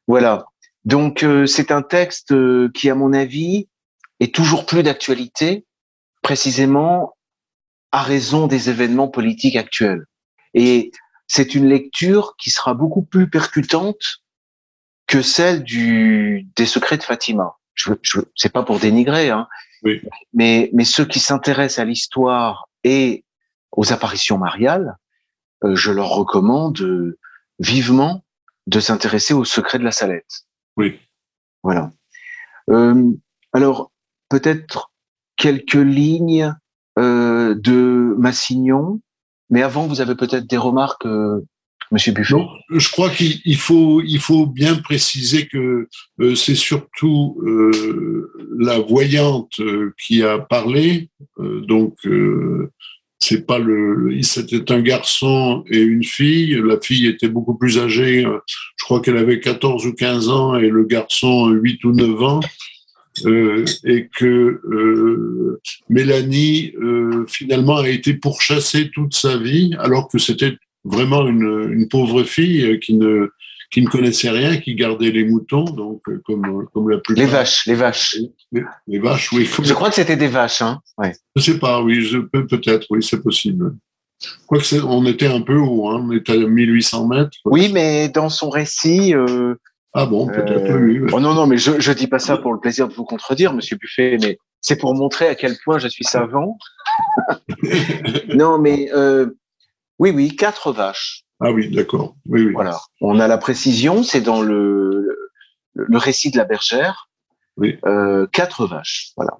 Voilà. 0.07 0.45
Donc 0.85 1.23
euh, 1.23 1.45
c'est 1.45 1.71
un 1.71 1.81
texte 1.81 2.31
euh, 2.31 2.69
qui, 2.73 2.89
à 2.89 2.95
mon 2.95 3.13
avis, 3.13 3.67
est 4.19 4.33
toujours 4.33 4.65
plus 4.65 4.83
d'actualité, 4.83 5.65
précisément 6.21 7.15
à 7.91 8.01
raison 8.01 8.47
des 8.47 8.69
événements 8.69 9.07
politiques 9.07 9.55
actuels. 9.55 10.05
Et 10.53 10.91
c'est 11.27 11.53
une 11.53 11.67
lecture 11.67 12.35
qui 12.37 12.49
sera 12.49 12.73
beaucoup 12.73 13.03
plus 13.03 13.29
percutante 13.29 14.01
que 15.09 15.21
celle 15.21 15.63
du 15.63 16.47
des 16.55 16.65
secrets 16.67 16.97
de 16.97 17.03
Fatima. 17.03 17.57
Je, 17.73 17.93
je 18.01 18.19
c'est 18.35 18.53
pas 18.53 18.63
pour 18.63 18.79
dénigrer, 18.79 19.29
hein, 19.31 19.47
Oui. 19.83 20.01
mais 20.33 20.69
mais 20.73 20.85
ceux 20.85 21.05
qui 21.05 21.19
s'intéressent 21.19 21.79
à 21.79 21.85
l'histoire 21.85 22.69
et 22.83 23.25
aux 23.71 23.91
apparitions 23.91 24.37
mariales, 24.37 24.95
euh, 25.63 25.75
je 25.75 25.91
leur 25.91 26.09
recommande 26.09 26.79
euh, 26.81 27.17
vivement 27.59 28.23
de 28.67 28.79
s'intéresser 28.79 29.33
aux 29.33 29.45
secrets 29.45 29.79
de 29.79 29.83
la 29.83 29.91
Salette. 29.91 30.45
Oui. 30.77 30.99
Voilà. 31.63 31.91
Euh, 32.69 33.11
alors 33.51 33.91
peut-être 34.29 34.91
quelques 35.37 35.73
lignes 35.73 36.53
euh, 36.99 37.55
de 37.55 38.15
Massignon, 38.19 39.01
mais 39.49 39.63
avant 39.63 39.87
vous 39.87 40.01
avez 40.01 40.15
peut-être 40.15 40.45
des 40.45 40.57
remarques, 40.57 41.05
euh, 41.07 41.43
Monsieur 41.91 42.11
Buffet. 42.11 42.35
Je 42.69 42.91
crois 42.91 43.09
qu'il 43.09 43.41
il 43.45 43.57
faut, 43.57 44.45
bien 44.45 44.75
préciser 44.75 45.47
que 45.47 45.87
euh, 46.21 46.35
c'est 46.35 46.55
surtout 46.55 47.41
euh, 47.43 48.31
la 48.59 48.79
voyante 48.79 49.59
euh, 49.59 49.93
qui 50.01 50.23
a 50.23 50.37
parlé. 50.37 51.09
Donc, 51.37 51.95
c'est 53.19 53.45
pas 53.45 53.59
le. 53.59 54.21
C'était 54.21 54.71
un 54.71 54.81
garçon 54.81 55.63
et 55.69 55.79
une 55.79 56.03
fille. 56.03 56.61
La 56.63 56.79
fille 56.79 57.07
était 57.07 57.27
beaucoup 57.27 57.57
plus 57.57 57.79
âgée. 57.79 58.23
Je 58.23 58.85
crois 58.85 59.01
qu'elle 59.01 59.17
avait 59.17 59.39
14 59.39 59.85
ou 59.87 59.93
15 59.93 60.29
ans 60.29 60.55
et 60.55 60.69
le 60.69 60.85
garçon 60.85 61.49
8 61.49 61.83
ou 61.85 61.91
9 61.93 62.23
ans. 62.23 62.39
Et 63.85 64.09
que 64.15 65.59
Mélanie 65.89 66.73
finalement 67.27 67.77
a 67.77 67.89
été 67.89 68.13
pourchassée 68.13 68.91
toute 68.91 69.15
sa 69.15 69.37
vie 69.37 69.75
alors 69.79 70.07
que 70.07 70.19
c'était 70.19 70.55
vraiment 70.83 71.27
une, 71.27 71.69
une 71.71 71.87
pauvre 71.87 72.23
fille 72.23 72.63
euh, 72.65 72.77
qui 72.77 72.93
ne 72.95 73.29
qui 73.71 73.83
ne 73.83 73.87
connaissait 73.87 74.31
rien, 74.31 74.57
qui 74.57 74.73
gardait 74.73 75.11
les 75.11 75.23
moutons, 75.23 75.63
donc 75.65 76.01
euh, 76.09 76.19
comme 76.25 76.67
comme 76.73 76.89
la 76.89 76.97
plupart. 76.97 77.23
Les 77.23 77.29
vaches, 77.29 77.65
les 77.67 77.75
vaches. 77.75 78.15
Les, 78.51 78.63
les 78.87 78.99
vaches, 78.99 79.31
oui. 79.31 79.47
Comme 79.55 79.63
Je 79.65 79.73
crois 79.73 79.89
que 79.89 79.95
c'était 79.95 80.15
des 80.15 80.27
vaches, 80.27 80.63
hein. 80.63 80.79
Ouais. 80.97 81.13
je 81.35 81.41
sais 81.41 81.59
pas, 81.59 81.81
oui, 81.81 82.01
je 82.01 82.17
peux 82.17 82.47
peut-être, 82.47 82.87
oui, 82.89 83.03
c'est 83.03 83.21
possible. 83.21 83.75
Quoique 84.47 84.75
on 84.83 85.05
était 85.05 85.27
un 85.27 85.41
peu 85.41 85.55
haut, 85.55 85.89
hein, 85.89 86.03
on 86.05 86.11
était 86.11 86.33
à 86.33 86.37
1800 86.37 87.07
mètres. 87.07 87.37
Oui, 87.45 87.69
mais 87.71 88.09
dans 88.09 88.29
son 88.29 88.49
récit. 88.49 89.13
Euh, 89.15 89.55
Ah 89.93 90.05
bon, 90.07 90.27
peut-être, 90.27 90.71
euh, 90.71 90.79
oui. 90.79 91.09
oh 91.13 91.19
non, 91.19 91.33
non, 91.33 91.45
mais 91.47 91.57
je 91.57 91.79
je 91.79 91.91
dis 91.93 92.07
pas 92.07 92.19
ça 92.19 92.37
pour 92.37 92.53
le 92.53 92.59
plaisir 92.59 92.87
de 92.87 92.93
vous 92.93 93.05
contredire, 93.05 93.53
Monsieur 93.53 93.77
Buffet, 93.77 94.17
mais 94.21 94.37
c'est 94.61 94.77
pour 94.77 94.93
montrer 94.93 95.27
à 95.27 95.35
quel 95.35 95.55
point 95.63 95.77
je 95.79 95.87
suis 95.87 96.03
savant. 96.03 96.57
non, 98.33 98.57
mais 98.59 98.89
euh, 98.93 99.27
oui, 99.99 100.11
oui, 100.11 100.35
quatre 100.35 100.71
vaches. 100.71 101.23
Ah 101.41 101.51
oui, 101.51 101.69
d'accord. 101.69 102.15
Oui, 102.27 102.43
oui. 102.43 102.53
Voilà. 102.53 102.79
On 103.01 103.19
a 103.19 103.27
la 103.27 103.37
précision, 103.37 104.03
c'est 104.03 104.21
dans 104.21 104.41
le, 104.41 105.07
le, 105.73 105.85
le 105.87 105.97
récit 105.97 106.31
de 106.31 106.37
la 106.37 106.45
bergère. 106.45 107.09
Oui. 107.57 107.77
Euh, 107.85 108.27
quatre 108.31 108.65
vaches. 108.65 109.11
Voilà. 109.15 109.37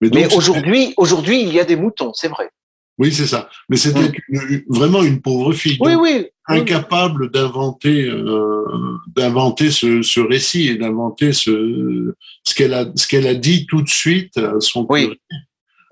Mais 0.00 0.34
aujourd'hui, 0.34 0.94
aujourd'hui, 0.96 1.42
il 1.42 1.52
y 1.52 1.60
a 1.60 1.64
des 1.64 1.76
moutons, 1.76 2.12
c'est 2.14 2.28
vrai. 2.28 2.50
Oui, 2.98 3.12
c'est 3.12 3.26
ça. 3.26 3.48
Mais 3.68 3.76
c'était 3.76 4.12
vraiment 4.68 5.02
une 5.02 5.20
pauvre 5.20 5.52
fille. 5.52 5.78
Oui, 5.80 5.94
donc 5.94 6.02
oui. 6.02 6.10
oui. 6.16 6.26
incapable 6.46 7.30
d'inventer 7.30 8.08
euh, 8.08 8.64
d'inventer 9.08 9.70
ce, 9.70 10.02
ce 10.02 10.20
récit 10.20 10.68
et 10.68 10.76
d'inventer 10.76 11.32
ce 11.32 12.14
ce 12.44 12.54
qu'elle 12.54 12.72
a 12.72 12.86
ce 12.94 13.08
qu'elle 13.08 13.26
a 13.26 13.34
dit 13.34 13.66
tout 13.66 13.82
de 13.82 13.88
suite 13.88 14.36
à 14.36 14.60
son 14.60 14.86
Oui. 14.88 15.06
curé, 15.06 15.20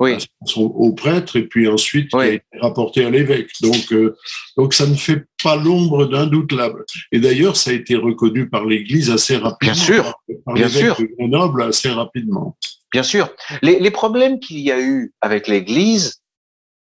Oui. 0.03 0.17
au 0.57 0.93
prêtre 0.93 1.37
et 1.37 1.47
puis 1.47 1.69
ensuite 1.69 2.09
qui 2.11 2.17
Oui. 2.17 2.25
a 2.25 2.33
été 2.33 2.45
rapporté 2.61 3.05
à 3.05 3.11
l'évêque 3.11 3.51
donc 3.63 3.93
euh, 3.93 4.17
donc 4.57 4.75
ça 4.75 4.87
ne 4.87 4.95
fait 4.95 5.25
pas 5.45 5.57
l'ombre 5.57 6.07
d'un 6.07 6.27
doute 6.27 6.53
là 6.53 6.71
et 7.13 7.21
d'ailleurs 7.21 7.57
ça 7.57 7.71
a 7.71 7.75
été 7.75 7.95
reconnu 7.97 8.49
par 8.49 8.65
l'Église 8.65 9.11
assez 9.11 9.37
rapidement 9.37 9.73
Bien 9.75 9.83
sûr. 9.83 10.15
par, 10.45 10.55
Bien 10.55 10.69
sûr. 10.69 10.97
de 10.99 11.09
Grenoble 11.19 11.63
assez 11.63 11.91
rapidement 11.91 12.57
Bien 12.93 13.03
sûr. 13.03 13.31
Les, 13.63 13.79
les 13.81 13.91
problèmes 13.91 14.39
qu'il 14.39 14.59
y 14.59 14.71
a 14.71 14.79
eu 14.79 15.15
avec 15.23 15.49
l'Église 15.49 16.21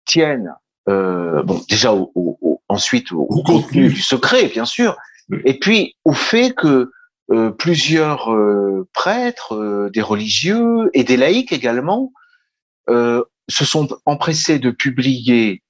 tiennent, 0.04 0.52
euh, 0.88 1.42
bon, 1.42 1.60
déjà 1.68 1.92
au, 1.92 2.60
ensuite 2.68 3.10
au, 3.10 3.24
contenu 3.26 3.62
contenu. 3.62 3.88
du 3.88 4.02
secret, 4.02 4.46
bien 4.46 4.66
sûr, 4.66 4.96
Oui. 5.30 5.38
et 5.44 5.58
puis 5.58 5.96
au 6.04 6.12
fait 6.12 6.54
que 6.54 6.92
euh, 7.32 7.50
plusieurs 7.50 8.30
prêtres, 8.92 9.90
des 9.92 10.00
religieux 10.02 10.90
et 10.94 11.02
des 11.02 11.16
laïcs 11.16 11.52
également, 11.52 12.12
euh, 12.88 13.24
se 13.48 13.64
sont 13.64 13.88
empressés 14.06 14.58
de 14.58 14.70
publier 14.70 15.62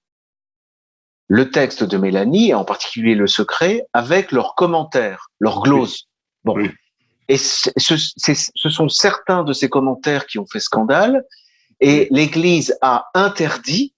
le 1.29 1.51
texte 1.51 1.83
de 1.83 1.97
Mélanie, 1.97 2.51
et 2.51 2.55
en 2.55 2.65
particulier 2.65 3.15
le 3.15 3.27
secret, 3.27 3.87
avec 3.93 4.31
leurs 4.33 4.55
commentaires, 4.55 5.29
leurs 5.41 5.61
gloses. 5.63 6.09
Bon. 6.45 6.55
Oui. 6.55 6.71
Et 7.29 7.39
ce, 7.39 7.71
ce- 7.77 8.69
sont 8.69 8.89
certains 8.89 9.43
de 9.43 9.53
ces 9.53 9.69
commentaires 9.69 10.27
qui 10.27 10.39
ont 10.39 10.47
fait 10.47 10.61
scandale, 10.61 11.25
et 11.81 12.07
l'Église 12.13 12.79
a 12.81 13.07
interdit 13.15 13.93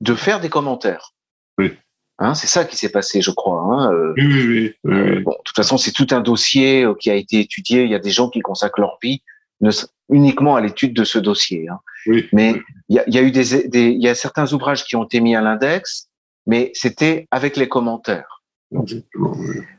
de 0.00 0.14
faire 0.14 0.40
des 0.40 0.48
commentaires. 0.48 1.12
Oui. 1.58 1.76
Hein, 2.18 2.34
c'est 2.34 2.46
ça 2.46 2.64
qui 2.64 2.76
s'est 2.76 2.92
passé, 2.92 3.20
je 3.22 3.32
crois. 3.32 3.62
Hein, 3.62 3.92
euh, 3.92 4.14
oui, 4.16 4.24
oui, 4.26 4.74
oui, 4.84 5.20
bon, 5.22 5.32
de 5.32 5.42
toute 5.44 5.56
façon, 5.56 5.78
c'est 5.78 5.90
tout 5.90 6.06
un 6.10 6.20
dossier 6.20 6.84
euh, 6.84 6.94
qui 6.94 7.10
a 7.10 7.14
été 7.14 7.40
étudié. 7.40 7.84
Il 7.84 7.90
y 7.90 7.94
a 7.94 7.98
des 7.98 8.10
gens 8.10 8.28
qui 8.28 8.40
consacrent 8.40 8.80
leur 8.80 8.98
vie 9.02 9.22
uniquement 10.08 10.56
à 10.56 10.60
l'étude 10.60 10.94
de 10.94 11.04
ce 11.04 11.18
dossier. 11.18 11.68
Hein. 11.68 11.80
Oui, 12.06 12.28
mais 12.32 12.60
il 12.88 12.96
y, 12.96 12.98
a, 12.98 13.08
y, 13.08 13.18
a, 13.18 13.22
eu 13.22 13.30
des, 13.30 13.68
des, 13.68 13.90
il 13.90 14.02
y 14.02 14.08
a 14.08 14.14
certains 14.14 14.52
ouvrages 14.52 14.84
qui 14.84 14.96
ont 14.96 15.04
été 15.04 15.20
mis 15.20 15.36
à 15.36 15.40
l'index, 15.40 16.08
mais 16.46 16.70
c'était 16.74 17.28
avec 17.30 17.56
les 17.56 17.68
commentaires. 17.68 18.42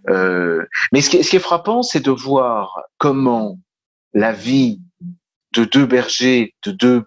Euh, 0.10 0.66
mais 0.92 1.02
ce 1.02 1.10
qui, 1.10 1.24
ce 1.24 1.30
qui 1.30 1.36
est 1.38 1.40
frappant, 1.40 1.82
c'est 1.82 2.04
de 2.04 2.12
voir 2.12 2.84
comment 2.98 3.58
la 4.14 4.34
vie 4.34 4.82
de 5.54 5.64
deux 5.64 5.86
bergers, 5.86 6.54
de 6.64 6.72
deux 6.72 7.04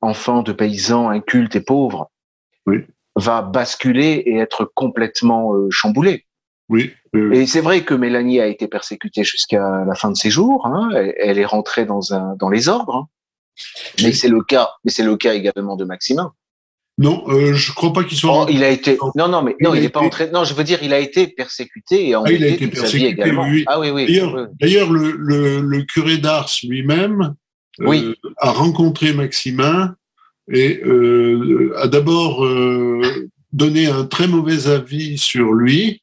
enfants 0.00 0.42
de 0.42 0.52
paysans 0.52 1.08
incultes 1.08 1.56
et 1.56 1.60
pauvres, 1.60 2.10
oui. 2.66 2.84
va 3.16 3.42
basculer 3.42 4.22
et 4.26 4.38
être 4.38 4.64
complètement 4.74 5.54
euh, 5.54 5.68
chamboulée. 5.70 6.26
Oui, 6.68 6.92
oui, 7.14 7.38
Et 7.38 7.46
c'est 7.46 7.60
vrai 7.60 7.82
que 7.82 7.94
Mélanie 7.94 8.40
a 8.40 8.46
été 8.46 8.68
persécutée 8.68 9.24
jusqu'à 9.24 9.84
la 9.86 9.94
fin 9.94 10.10
de 10.10 10.16
ses 10.16 10.30
jours. 10.30 10.66
Hein. 10.66 10.90
Elle, 10.94 11.14
elle, 11.18 11.38
est 11.38 11.46
rentrée 11.46 11.86
dans, 11.86 12.12
un, 12.12 12.36
dans 12.36 12.50
les 12.50 12.68
ordres. 12.68 12.94
Hein. 12.94 13.08
Mais 14.02 14.12
c'est 14.12 14.28
le 14.28 14.42
cas, 14.42 14.70
mais 14.84 14.90
c'est 14.90 15.02
le 15.02 15.16
cas 15.16 15.34
également 15.34 15.76
de 15.76 15.84
Maximin. 15.84 16.32
Non, 16.98 17.24
euh, 17.28 17.54
je 17.54 17.72
crois 17.72 17.92
pas 17.92 18.02
qu'il 18.02 18.18
soit. 18.18 18.44
Oh, 18.44 18.46
il 18.50 18.64
a 18.64 18.70
été. 18.70 18.98
Non, 19.14 19.28
non, 19.28 19.42
mais 19.42 19.54
non, 19.60 19.72
il 19.72 19.82
n'est 19.82 19.88
pas 19.88 20.00
entré. 20.00 20.30
Non, 20.30 20.44
je 20.44 20.52
veux 20.52 20.64
dire, 20.64 20.82
il 20.82 20.92
a 20.92 20.98
été 20.98 21.28
persécuté 21.28 22.08
et 22.08 22.14
ah, 22.14 22.22
il 22.28 22.42
a 22.42 22.48
été 22.48 22.66
persécuté 22.66 23.10
également. 23.10 23.44
Oui. 23.44 23.64
Ah 23.68 23.78
oui, 23.78 23.90
oui. 23.90 24.06
D'ailleurs, 24.06 24.48
d'ailleurs 24.60 24.90
le, 24.90 25.12
le, 25.12 25.60
le, 25.60 25.82
curé 25.82 26.18
d'Ars 26.18 26.50
lui-même 26.64 27.34
euh, 27.80 28.14
a 28.38 28.50
rencontré 28.50 29.12
Maximin 29.12 29.94
et 30.50 30.80
euh, 30.84 31.72
a 31.78 31.86
d'abord 31.86 32.44
euh, 32.44 33.30
donné 33.52 33.86
un 33.86 34.04
très 34.04 34.26
mauvais 34.26 34.66
avis 34.66 35.18
sur 35.18 35.52
lui 35.52 36.02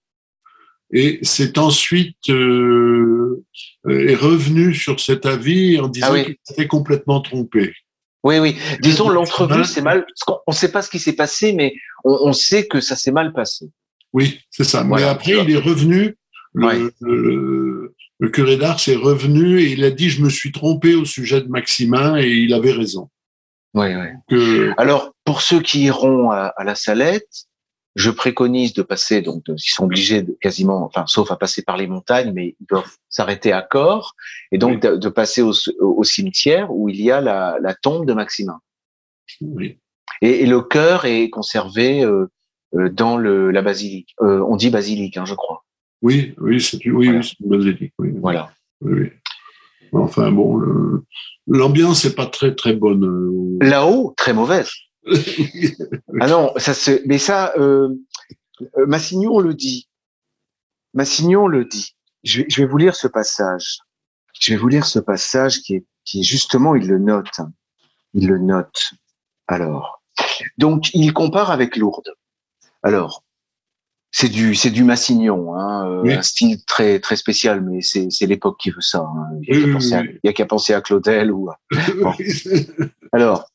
et 0.95 1.19
c'est 1.23 1.57
ensuite 1.57 2.29
euh, 2.29 3.43
est 3.89 4.15
revenu 4.15 4.73
sur 4.73 4.99
cet 5.01 5.25
avis 5.25 5.77
en 5.79 5.89
disant 5.89 6.07
Ah 6.09 6.13
oui. 6.13 6.23
qu'il 6.25 6.35
s'était 6.43 6.67
complètement 6.67 7.19
trompé. 7.19 7.73
Oui, 8.23 8.39
oui. 8.39 8.55
Disons, 8.81 9.09
l'entrevue, 9.09 9.65
c'est 9.65 9.81
mal. 9.81 10.05
On 10.47 10.51
ne 10.51 10.55
sait 10.55 10.71
pas 10.71 10.81
ce 10.81 10.89
qui 10.89 10.97
s'est 10.97 11.13
passé, 11.13 11.53
mais 11.53 11.73
on, 12.05 12.29
on, 12.29 12.33
sait 12.33 12.65
que 12.65 12.79
ça 12.79 12.95
s'est 12.95 13.11
mal 13.11 13.33
passé. 13.33 13.67
Oui, 14.13 14.39
c'est 14.49 14.63
ça. 14.63 14.83
Voilà, 14.83 15.05
mais 15.05 15.11
après, 15.11 15.33
il 15.43 15.51
est 15.51 15.59
revenu. 15.59 16.15
Le, 16.53 16.65
Ouais. 16.65 16.79
le, 17.01 17.93
le 18.19 18.29
curé 18.29 18.55
d'Ars 18.55 18.79
est 18.87 18.95
revenu 18.95 19.59
et 19.59 19.73
il 19.73 19.83
a 19.83 19.91
dit 19.91 20.09
Je 20.09 20.23
me 20.23 20.29
suis 20.29 20.53
trompé 20.53 20.95
au 20.95 21.03
sujet 21.03 21.41
de 21.41 21.49
Maximin 21.49 22.17
et 22.17 22.29
il 22.29 22.53
avait 22.53 22.71
raison. 22.71 23.09
Oui, 23.73 23.87
oui. 23.93 24.07
Que, 24.29 24.71
Alors, 24.77 25.13
pour 25.25 25.41
ceux 25.41 25.59
qui 25.59 25.83
iront 25.83 26.31
à, 26.31 26.53
à 26.55 26.63
la 26.63 26.75
Salette, 26.75 27.27
je 27.95 28.09
préconise 28.09 28.73
de 28.73 28.81
passer, 28.83 29.21
donc, 29.21 29.45
de- 29.45 29.55
ils 29.55 29.69
sont 29.71 29.85
obligés 29.85 30.21
de 30.21 30.37
quasiment, 30.41 30.83
enfin, 30.83 31.05
sauf 31.07 31.31
à 31.31 31.37
passer 31.37 31.61
par 31.63 31.77
les 31.77 31.87
montagnes, 31.87 32.31
mais 32.33 32.55
ils 32.59 32.65
doivent 32.69 32.91
s'arrêter 33.09 33.51
à 33.53 33.61
Corps, 33.61 34.15
et 34.51 34.57
donc 34.57 34.81
de, 34.81 34.95
de 34.97 35.09
passer 35.09 35.41
au, 35.41 35.53
au 35.79 36.03
cimetière 36.03 36.71
où 36.73 36.89
il 36.89 37.01
y 37.01 37.09
a 37.11 37.21
la, 37.21 37.57
la 37.61 37.73
tombe 37.73 38.05
de 38.05 38.13
Maximin. 38.13 38.59
oui. 39.41 39.77
Et, 40.21 40.43
et 40.43 40.45
le 40.45 40.61
cœur 40.61 41.03
est 41.05 41.29
conservé 41.29 42.01
euh, 42.03 42.27
euh, 42.75 42.89
dans 42.89 43.17
le, 43.17 43.51
la 43.51 43.61
basilique. 43.61 44.15
Euh, 44.21 44.39
on 44.47 44.55
dit 44.55 44.69
basilique, 44.69 45.17
hein, 45.17 45.25
je 45.25 45.33
crois. 45.33 45.65
Oui, 46.01 46.33
oui, 46.37 46.61
c'est 46.61 46.77
oui, 46.87 47.07
Voilà. 47.07 47.19
oui, 47.19 47.23
c'est 47.25 47.39
une 47.43 47.49
basilique. 47.49 47.93
Oui, 47.99 48.09
Voilà. 48.21 48.49
oui. 48.81 49.09
Enfin 49.91 50.31
bon, 50.31 50.61
l'ambiance 51.47 52.05
n'est 52.05 52.11
pas 52.13 52.27
très 52.27 52.53
très 52.55 52.73
bonne. 52.73 53.57
Là-haut, 53.61 54.13
très 54.17 54.33
mauvaise. 54.33 54.69
Ah 56.21 56.27
non, 56.27 56.53
ça 56.57 56.73
se, 56.73 57.01
mais 57.07 57.17
ça, 57.17 57.53
euh, 57.57 57.89
euh, 58.77 58.85
Massignon 58.87 59.39
le 59.39 59.53
dit. 59.53 59.89
Massignon 60.93 61.47
le 61.47 61.65
dit. 61.65 61.95
Je 62.23 62.41
vais, 62.41 62.45
je 62.49 62.61
vais 62.61 62.67
vous 62.67 62.77
lire 62.77 62.95
ce 62.95 63.07
passage. 63.07 63.79
Je 64.39 64.53
vais 64.53 64.57
vous 64.59 64.67
lire 64.69 64.85
ce 64.85 64.99
passage 64.99 65.59
qui 65.61 65.75
est, 65.75 65.85
qui 66.05 66.21
est 66.21 66.23
justement, 66.23 66.75
il 66.75 66.87
le 66.87 66.99
note. 66.99 67.39
Il 68.13 68.27
le 68.27 68.37
note. 68.37 68.91
Alors, 69.47 70.01
donc 70.57 70.89
il 70.93 71.11
compare 71.13 71.51
avec 71.51 71.75
Lourdes. 71.75 72.13
Alors, 72.81 73.23
c'est 74.11 74.29
du, 74.29 74.55
c'est 74.55 74.69
du 74.69 74.83
Massignon, 74.85 75.55
hein, 75.55 75.89
euh, 75.89 76.01
Oui. 76.03 76.13
un 76.13 76.21
style 76.21 76.63
très, 76.65 76.99
très 77.01 77.17
spécial, 77.17 77.59
mais 77.61 77.81
c'est, 77.81 78.09
c'est 78.09 78.25
l'époque 78.25 78.57
qui 78.59 78.69
veut 78.69 78.79
ça. 78.81 78.99
hein. 78.99 79.27
Il 79.41 79.57
n'y 79.57 79.57
a, 79.57 79.59
qu'à 79.61 79.67
oui, 79.67 79.73
penser 79.73 79.93
à- 79.95 80.01
oui. 80.01 80.19
il 80.23 80.27
y 80.27 80.29
a 80.29 80.33
qu'à 80.33 80.45
penser 80.45 80.73
à 80.73 80.81
Claudel 80.81 81.31
ou 81.33 81.49
à 81.49 81.59
alors, 83.11 83.49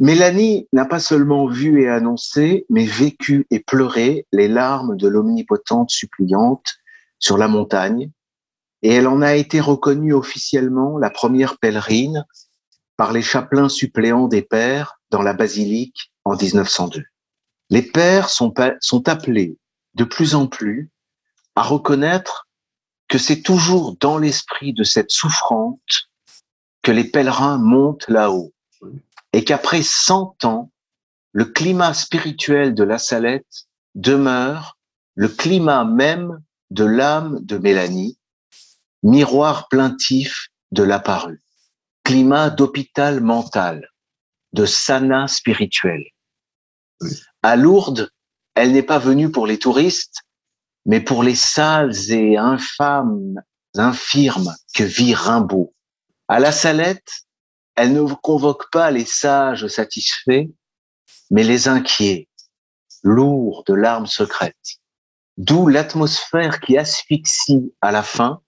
Mélanie 0.00 0.68
n'a 0.72 0.84
pas 0.84 1.00
seulement 1.00 1.46
vu 1.46 1.82
et 1.82 1.88
annoncé, 1.88 2.66
mais 2.68 2.84
vécu 2.84 3.46
et 3.50 3.60
pleuré 3.60 4.26
les 4.32 4.48
larmes 4.48 4.96
de 4.96 5.08
l'omnipotente 5.08 5.90
suppliante 5.90 6.66
sur 7.18 7.38
la 7.38 7.48
montagne, 7.48 8.10
et 8.82 8.92
elle 8.94 9.06
en 9.06 9.22
a 9.22 9.34
été 9.34 9.60
reconnue 9.60 10.14
officiellement 10.14 10.98
la 10.98 11.10
première 11.10 11.58
pèlerine 11.58 12.24
par 12.96 13.12
les 13.12 13.22
chapelains 13.22 13.68
suppléants 13.68 14.28
des 14.28 14.42
pères 14.42 15.00
dans 15.10 15.22
la 15.22 15.32
basilique 15.32 16.12
en 16.24 16.36
1902. 16.36 17.04
Les 17.70 17.82
pères 17.82 18.28
sont, 18.28 18.52
appelés 19.06 19.56
de 19.94 20.04
plus 20.04 20.34
en 20.34 20.46
plus 20.46 20.90
à 21.54 21.62
reconnaître 21.62 22.48
que 23.08 23.18
c'est 23.18 23.42
toujours 23.42 23.96
dans 23.96 24.18
l'esprit 24.18 24.72
de 24.72 24.84
cette 24.84 25.10
souffrante 25.10 26.10
que 26.82 26.92
les 26.92 27.04
pèlerins 27.04 27.58
montent 27.58 28.08
là-haut 28.08 28.52
et 29.32 29.44
qu'après 29.44 29.82
100 29.82 30.44
ans, 30.44 30.70
le 31.32 31.44
climat 31.44 31.94
spirituel 31.94 32.74
de 32.74 32.82
la 32.82 32.98
Salette 32.98 33.66
demeure 33.94 34.76
le 35.14 35.28
climat 35.28 35.84
même 35.84 36.42
de 36.70 36.84
l'âme 36.84 37.38
de 37.42 37.58
Mélanie, 37.58 38.18
miroir 39.02 39.68
plaintif 39.68 40.48
de 40.72 40.82
l'apparu, 40.82 41.42
climat 42.04 42.50
d'hôpital 42.50 43.20
mental, 43.20 43.88
de 44.52 44.66
sana 44.66 45.28
spirituel. 45.28 46.04
Oui. 47.00 47.10
À 47.42 47.56
Lourdes, 47.56 48.10
elle 48.54 48.72
n'est 48.72 48.82
pas 48.82 48.98
venue 48.98 49.30
pour 49.30 49.46
les 49.46 49.58
touristes, 49.58 50.22
mais 50.84 51.00
pour 51.00 51.22
les 51.22 51.34
sales 51.34 52.10
et 52.10 52.36
infâmes 52.36 53.40
infirmes 53.74 54.54
que 54.74 54.84
vit 54.84 55.14
Rimbaud. 55.14 55.72
À 56.28 56.40
la 56.40 56.52
Salette, 56.52 57.26
elle 57.80 57.94
ne 57.94 58.12
convoque 58.12 58.70
pas 58.70 58.90
les 58.90 59.06
sages 59.06 59.66
satisfaits, 59.66 60.48
mais 61.30 61.42
les 61.42 61.66
inquiets, 61.66 62.28
lourds 63.02 63.64
de 63.66 63.72
larmes 63.72 64.06
secrètes. 64.06 64.80
D'où 65.38 65.66
l'atmosphère 65.66 66.60
qui 66.60 66.76
asphyxie 66.76 67.72
à 67.80 67.90
la 67.90 68.02
fin 68.02 68.42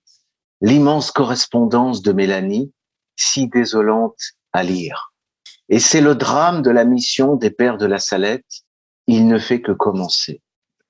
l'immense 0.61 1.11
correspondance 1.11 2.03
de 2.03 2.13
Mélanie, 2.13 2.75
si 3.17 3.49
désolante 3.49 4.21
à 4.53 4.63
lire. 4.63 5.15
Et 5.71 5.79
c'est 5.79 6.03
le 6.03 6.15
drame 6.15 6.61
de 6.61 6.71
la 6.71 6.85
mission 6.85 7.35
des 7.35 7.51
pères 7.51 7.79
de 7.79 7.87
la 7.87 7.99
Salette, 7.99 8.65
il 9.07 9.27
ne 9.27 9.39
fait 9.39 9.63
que 9.63 9.73
commencer. 9.73 10.43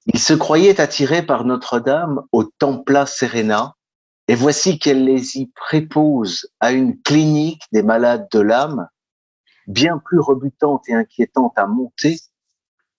Ils 0.07 0.19
se 0.19 0.35
croyaient 0.35 0.81
attirés 0.81 1.25
par 1.25 1.45
Notre-Dame 1.45 2.23
au 2.33 2.43
Templa 2.43 3.07
Serena, 3.07 3.77
et 4.29 4.35
voici 4.35 4.79
qu'elle 4.79 5.05
les 5.05 5.39
y 5.39 5.47
prépose 5.47 6.49
à 6.61 6.73
une 6.73 7.01
clinique 7.03 7.63
des 7.73 7.83
malades 7.83 8.29
de 8.33 8.41
l'âme, 8.41 8.89
bien 9.67 9.99
plus 9.99 10.21
rebutante 10.21 10.89
et 10.89 10.95
inquiétante 10.95 11.53
à 11.57 11.67
monter 11.67 12.19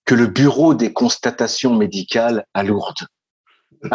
que 0.06 0.16
le 0.16 0.28
bureau 0.28 0.74
des 0.74 0.92
constatations 0.92 1.76
médicales 1.76 2.46
à 2.54 2.64
Lourdes. 2.64 3.08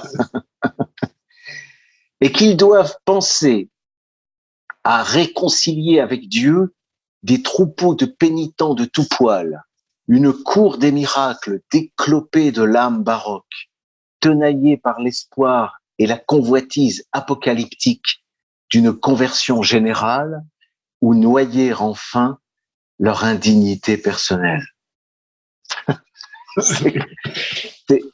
et 2.21 2.33
qu'ils 2.33 2.57
doivent 2.57 2.97
penser 3.05 3.71
à 4.85 5.03
réconcilier 5.03 6.01
avec 6.01 6.29
Dieu 6.29 6.75
des 7.23 7.43
troupeaux 7.43 7.95
de 7.95 8.07
pénitents 8.07 8.75
de 8.75 8.85
tout 8.85 9.07
poil, 9.09 9.63
une 10.07 10.33
cour 10.33 10.79
des 10.79 10.93
miracles 10.93 11.61
déclopée 11.71 12.53
de 12.53 12.63
l'âme 12.63 13.03
baroque, 13.03 13.71
tenaillée 14.21 14.79
par 14.79 15.01
l'espoir 15.01 15.79
et 15.99 16.07
la 16.07 16.17
convoitise 16.19 17.07
apocalyptique 17.13 18.23
d'une 18.71 18.93
conversion 18.93 19.63
générale 19.63 20.43
ou 21.01 21.15
noyer 21.15 21.73
enfin 21.75 22.39
leur 22.99 23.25
indignité 23.25 23.97
personnelle. 23.97 24.65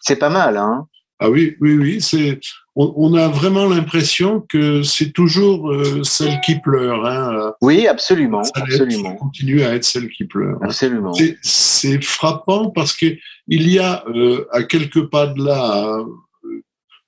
C'est 0.00 0.16
pas 0.16 0.28
mal, 0.30 0.56
hein? 0.56 0.86
Ah 1.20 1.30
oui, 1.30 1.56
oui, 1.60 1.74
oui. 1.76 2.00
C'est, 2.00 2.40
on, 2.74 2.92
on 2.96 3.14
a 3.14 3.28
vraiment 3.28 3.66
l'impression 3.66 4.40
que 4.40 4.82
c'est 4.82 5.12
toujours 5.12 5.70
euh, 5.70 6.02
celle 6.02 6.40
qui 6.40 6.58
pleure. 6.60 7.06
Hein. 7.06 7.54
Oui, 7.62 7.86
absolument, 7.86 8.42
Ça 8.42 8.50
absolument, 8.56 9.14
continue 9.16 9.62
à 9.62 9.74
être 9.74 9.84
celle 9.84 10.10
qui 10.10 10.24
pleure. 10.24 10.58
absolument. 10.62 11.14
C'est- 11.14 11.38
C'est 11.42 12.02
frappant 12.02 12.70
parce 12.70 12.92
que 12.94 13.06
il 13.46 13.70
y 13.70 13.78
a 13.78 14.04
euh, 14.08 14.46
à 14.50 14.64
quelques 14.64 15.08
pas 15.08 15.26
de 15.28 15.42
là, 15.44 15.86
euh, 15.98 16.04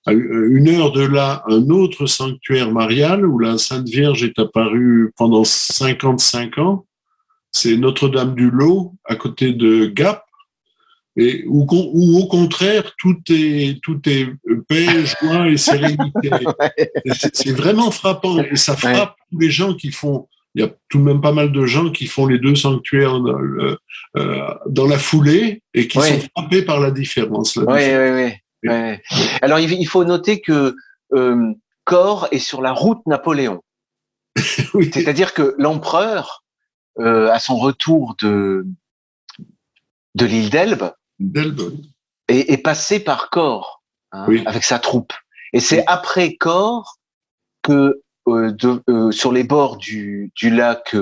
à 0.07 0.13
une 0.13 0.69
heure 0.69 0.93
de 0.93 1.05
là, 1.05 1.43
un 1.49 1.69
autre 1.69 2.07
sanctuaire 2.07 2.71
marial 2.71 3.27
où 3.27 3.41
la 3.41 3.59
Sainte 3.59 3.89
Vierge 3.89 4.23
est 4.23 4.39
apparue 4.39 5.13
pendant 5.17 5.43
55 5.43 6.59
ans. 6.59 6.87
C'est 7.51 7.77
Notre-Dame 7.77 8.35
du 8.35 8.51
Lot, 8.51 8.93
à 9.05 9.17
côté 9.17 9.53
de 9.53 9.87
Gap. 9.87 10.25
et 11.17 11.45
ou, 11.49 11.67
au 12.19 12.27
contraire 12.29 12.93
tout 12.99 13.17
est 13.31 13.81
tout 13.83 14.01
est 14.07 14.29
paix, 14.69 14.87
joie 15.05 15.49
et 15.49 15.57
sérénité. 15.57 16.31
C'est 17.33 17.53
vraiment 17.53 17.91
frappant 17.91 18.39
et 18.39 18.57
ça 18.57 18.77
frappe 18.77 19.17
tous 19.31 19.39
les 19.41 19.51
gens 19.51 19.75
qui 19.75 19.91
font. 19.91 20.29
Il 20.55 20.63
y 20.63 20.65
a 20.65 20.71
tout 20.89 20.99
de 20.99 21.03
même 21.03 21.21
pas 21.21 21.33
mal 21.33 21.53
de 21.53 21.67
gens 21.67 21.91
qui 21.91 22.07
font 22.07 22.27
les 22.27 22.39
deux 22.39 22.55
sanctuaires 22.55 23.21
dans, 23.21 23.39
euh, 24.17 24.55
dans 24.69 24.87
la 24.87 24.99
foulée 24.99 25.63
et 25.75 25.89
qui 25.89 26.01
sont 26.01 26.21
frappés 26.35 26.63
par 26.63 26.81
la 26.81 26.91
différence. 26.91 27.57
oui, 27.57 27.65
oui, 27.67 28.11
oui, 28.15 28.33
Alors 29.43 29.59
il 29.59 29.87
faut 29.87 30.05
noter 30.05 30.41
que 30.41 30.75
euh, 31.13 31.55
Corps 31.85 32.29
est 32.33 32.39
sur 32.39 32.63
la 32.63 32.73
route 32.73 33.05
Napoléon. 33.07 33.63
C'est-à-dire 34.37 35.33
que 35.33 35.55
l'empereur, 35.59 36.45
euh, 36.99 37.31
à 37.31 37.39
son 37.39 37.57
retour 37.57 38.17
de 38.21 38.67
de 40.15 40.27
l'île 40.27 40.51
d'Elbe, 40.51 40.93
est, 42.29 42.63
passé 42.63 43.01
par 43.01 43.31
Corps 43.31 43.83
hein, 44.13 44.27
avec 44.47 44.65
sa 44.65 44.79
troupe. 44.79 45.13
Et 45.53 45.61
c'est 45.61 45.85
après 45.87 46.37
Corps 46.37 46.97
que 47.63 48.03
euh, 48.29 48.51
de, 48.53 48.83
euh, 48.89 49.11
sur 49.11 49.33
les 49.33 49.45
bords 49.45 49.77
du, 49.77 50.33
du 50.35 50.51
lac, 50.51 50.97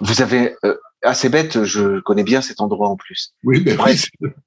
vous 0.00 0.22
avez 0.22 0.56
assez 1.02 1.28
bête, 1.28 1.64
je 1.64 2.00
connais 2.00 2.24
bien 2.24 2.40
cet 2.40 2.60
endroit 2.60 2.88
en 2.88 2.96
plus. 2.96 3.34
Oui, 3.44 3.62
mais 3.64 3.76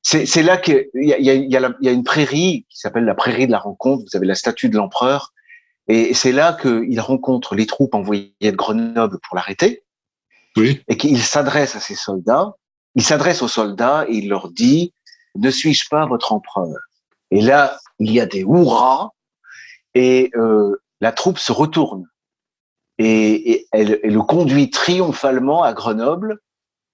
c'est 0.01 0.43
là 0.43 0.57
qu'il 0.57 0.87
y 0.95 1.13
a, 1.13 1.19
y, 1.19 1.29
a, 1.29 1.33
y, 1.33 1.55
a 1.55 1.75
y 1.81 1.87
a 1.87 1.91
une 1.91 2.03
prairie 2.03 2.65
qui 2.69 2.79
s'appelle 2.79 3.05
la 3.05 3.15
prairie 3.15 3.47
de 3.47 3.51
la 3.51 3.59
rencontre. 3.59 4.03
Vous 4.03 4.17
avez 4.17 4.27
la 4.27 4.35
statue 4.35 4.69
de 4.69 4.77
l'empereur. 4.77 5.33
Et 5.87 6.13
c'est 6.13 6.31
là 6.31 6.53
qu'il 6.53 6.99
rencontre 6.99 7.55
les 7.55 7.65
troupes 7.65 7.93
envoyées 7.93 8.33
de 8.41 8.51
Grenoble 8.51 9.19
pour 9.27 9.35
l'arrêter. 9.35 9.83
Oui. 10.55 10.81
Et 10.87 10.97
qu'il 10.97 11.21
s'adresse 11.21 11.75
à 11.75 11.79
ces 11.79 11.95
soldats. 11.95 12.53
Il 12.95 13.03
s'adresse 13.03 13.41
aux 13.41 13.47
soldats 13.47 14.05
et 14.07 14.13
il 14.13 14.29
leur 14.29 14.49
dit 14.51 14.93
Ne 15.35 15.49
suis-je 15.49 15.89
pas 15.89 16.05
votre 16.05 16.31
empereur? 16.31 16.75
Et 17.31 17.41
là, 17.41 17.79
il 17.99 18.11
y 18.11 18.19
a 18.19 18.25
des 18.25 18.41
hurrahs 18.41 19.09
et 19.95 20.31
euh, 20.35 20.81
la 21.01 21.11
troupe 21.11 21.39
se 21.39 21.51
retourne 21.51 22.05
et, 23.05 23.67
elle, 23.71 23.99
le 24.03 24.21
conduit 24.21 24.69
triomphalement 24.69 25.63
à 25.63 25.73
Grenoble 25.73 26.39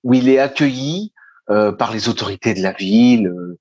où 0.04 0.14
il 0.14 0.30
est 0.30 0.40
accueilli 0.40 1.14
euh, 1.50 1.72
par 1.72 1.92
les 1.92 2.10
autorités 2.10 2.54
de 2.54 2.62
la 2.62 2.72
ville, 2.72 3.28
euh, 3.28 3.58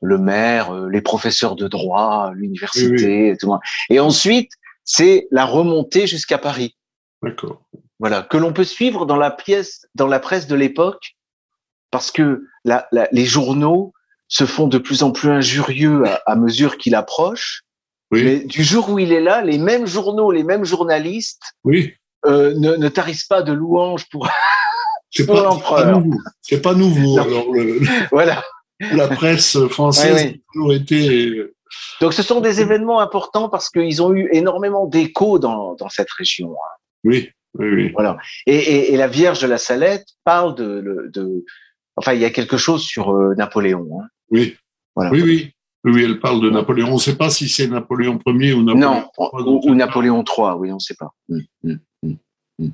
le 0.00 0.18
maire, 0.18 0.74
euh, 0.74 0.88
les 0.88 1.00
professeurs 1.00 1.54
de 1.54 1.68
droit, 1.68 2.32
l'université, 2.34 3.28
et 3.28 3.36
tout. 3.36 3.54
Et 3.90 4.00
ensuite, 4.00 4.52
c'est 4.84 5.28
la 5.30 5.44
remontée 5.44 6.06
jusqu'à 6.06 6.38
Paris. 6.38 6.76
D'accord. 7.22 7.62
Voilà, 7.98 8.22
que 8.22 8.36
l'on 8.36 8.52
peut 8.52 8.64
suivre 8.64 9.06
dans 9.06 9.16
la 9.16 9.30
pièce, 9.30 9.86
dans 9.94 10.08
la 10.08 10.18
presse 10.18 10.46
de 10.48 10.56
l'époque, 10.56 11.14
parce 11.90 12.10
que 12.10 12.46
la, 12.64 12.88
la, 12.90 13.08
les 13.12 13.26
journaux 13.26 13.92
se 14.26 14.44
font 14.44 14.66
de 14.66 14.78
plus 14.78 15.02
en 15.02 15.12
plus 15.12 15.28
injurieux 15.28 16.04
à, 16.06 16.22
à 16.26 16.36
mesure 16.36 16.78
qu'il 16.78 16.94
approche. 16.94 17.62
Oui. 18.12 18.24
Mais 18.24 18.38
du 18.40 18.62
jour 18.62 18.90
où 18.90 18.98
il 18.98 19.12
est 19.12 19.20
là, 19.20 19.42
les 19.42 19.58
mêmes 19.58 19.86
journaux, 19.86 20.30
les 20.30 20.44
mêmes 20.44 20.64
journalistes 20.64 21.42
oui. 21.64 21.94
euh, 22.26 22.54
ne, 22.56 22.76
ne 22.76 22.88
tarissent 22.88 23.26
pas 23.26 23.42
de 23.42 23.52
louanges 23.52 24.08
pour, 24.10 24.28
pas, 25.26 25.42
l'empereur. 25.42 26.02
C'est 26.42 26.62
pas 26.62 26.74
nouveau. 26.74 27.18
Alors, 27.18 27.52
le, 27.52 27.80
voilà. 28.12 28.42
La 28.92 29.08
presse 29.08 29.58
française 29.68 30.26
a 30.26 30.52
toujours 30.52 30.72
été. 30.72 31.42
Donc, 32.00 32.12
ce 32.12 32.22
sont 32.22 32.40
des 32.40 32.60
événements 32.60 33.00
importants 33.00 33.48
parce 33.48 33.70
qu'ils 33.70 34.02
ont 34.02 34.12
eu 34.12 34.28
énormément 34.32 34.86
d'écho 34.86 35.38
dans, 35.38 35.74
dans 35.74 35.88
cette 35.88 36.10
région. 36.10 36.52
Hein. 36.52 36.76
Oui, 37.04 37.30
oui, 37.58 37.68
oui. 37.70 37.90
Voilà. 37.94 38.18
Et, 38.46 38.56
et, 38.56 38.94
et, 38.94 38.96
la 38.96 39.08
Vierge 39.08 39.40
de 39.40 39.46
la 39.46 39.58
Salette 39.58 40.06
parle 40.24 40.54
de, 40.54 41.10
de, 41.14 41.44
Enfin, 41.96 42.14
il 42.14 42.20
y 42.20 42.24
a 42.24 42.30
quelque 42.30 42.56
chose 42.56 42.82
sur 42.82 43.14
euh, 43.14 43.34
Napoléon. 43.36 44.00
Hein. 44.00 44.06
Oui. 44.30 44.56
Voilà. 44.94 45.10
Oui, 45.10 45.22
oui. 45.22 45.52
Oui, 45.84 46.04
elle 46.04 46.20
parle 46.20 46.40
de 46.40 46.50
Napoléon. 46.50 46.90
On 46.90 46.94
ne 46.94 46.98
sait 46.98 47.16
pas 47.16 47.30
si 47.30 47.48
c'est 47.48 47.66
Napoléon 47.66 48.18
Ier 48.26 48.52
ou 48.52 48.62
Napoléon 48.62 48.90
non, 48.90 49.10
III. 49.18 49.42
Ou, 49.46 49.60
ou 49.64 49.74
Napoléon 49.74 50.24
III, 50.24 50.52
oui, 50.56 50.70
on 50.70 50.76
ne 50.76 50.80
sait 50.80 50.94
pas. 50.94 51.12
Mmh, 51.28 51.40
mmh, 51.64 52.14
mmh, 52.58 52.68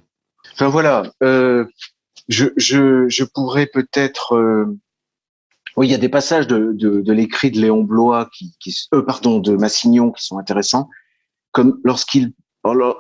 enfin 0.53 0.69
voilà. 0.69 1.11
Euh, 1.23 1.65
je, 2.29 2.47
je, 2.57 3.09
je 3.09 3.25
pourrais 3.25 3.67
peut-être. 3.67 4.35
Euh... 4.35 4.67
Oui, 5.77 5.87
il 5.87 5.91
y 5.91 5.95
a 5.95 5.99
des 5.99 6.09
passages 6.09 6.47
de, 6.47 6.73
de, 6.73 7.01
de 7.01 7.13
l'écrit 7.13 7.51
de 7.51 7.61
Léon 7.61 7.85
Blois, 7.85 8.29
qui, 8.37 8.55
qui 8.59 8.77
euh, 8.93 9.03
pardon, 9.03 9.39
de 9.39 9.57
Massignon, 9.57 10.11
qui 10.11 10.25
sont 10.25 10.39
intéressants, 10.39 10.91
comme 11.53 11.81
lorsqu'il 11.85 12.33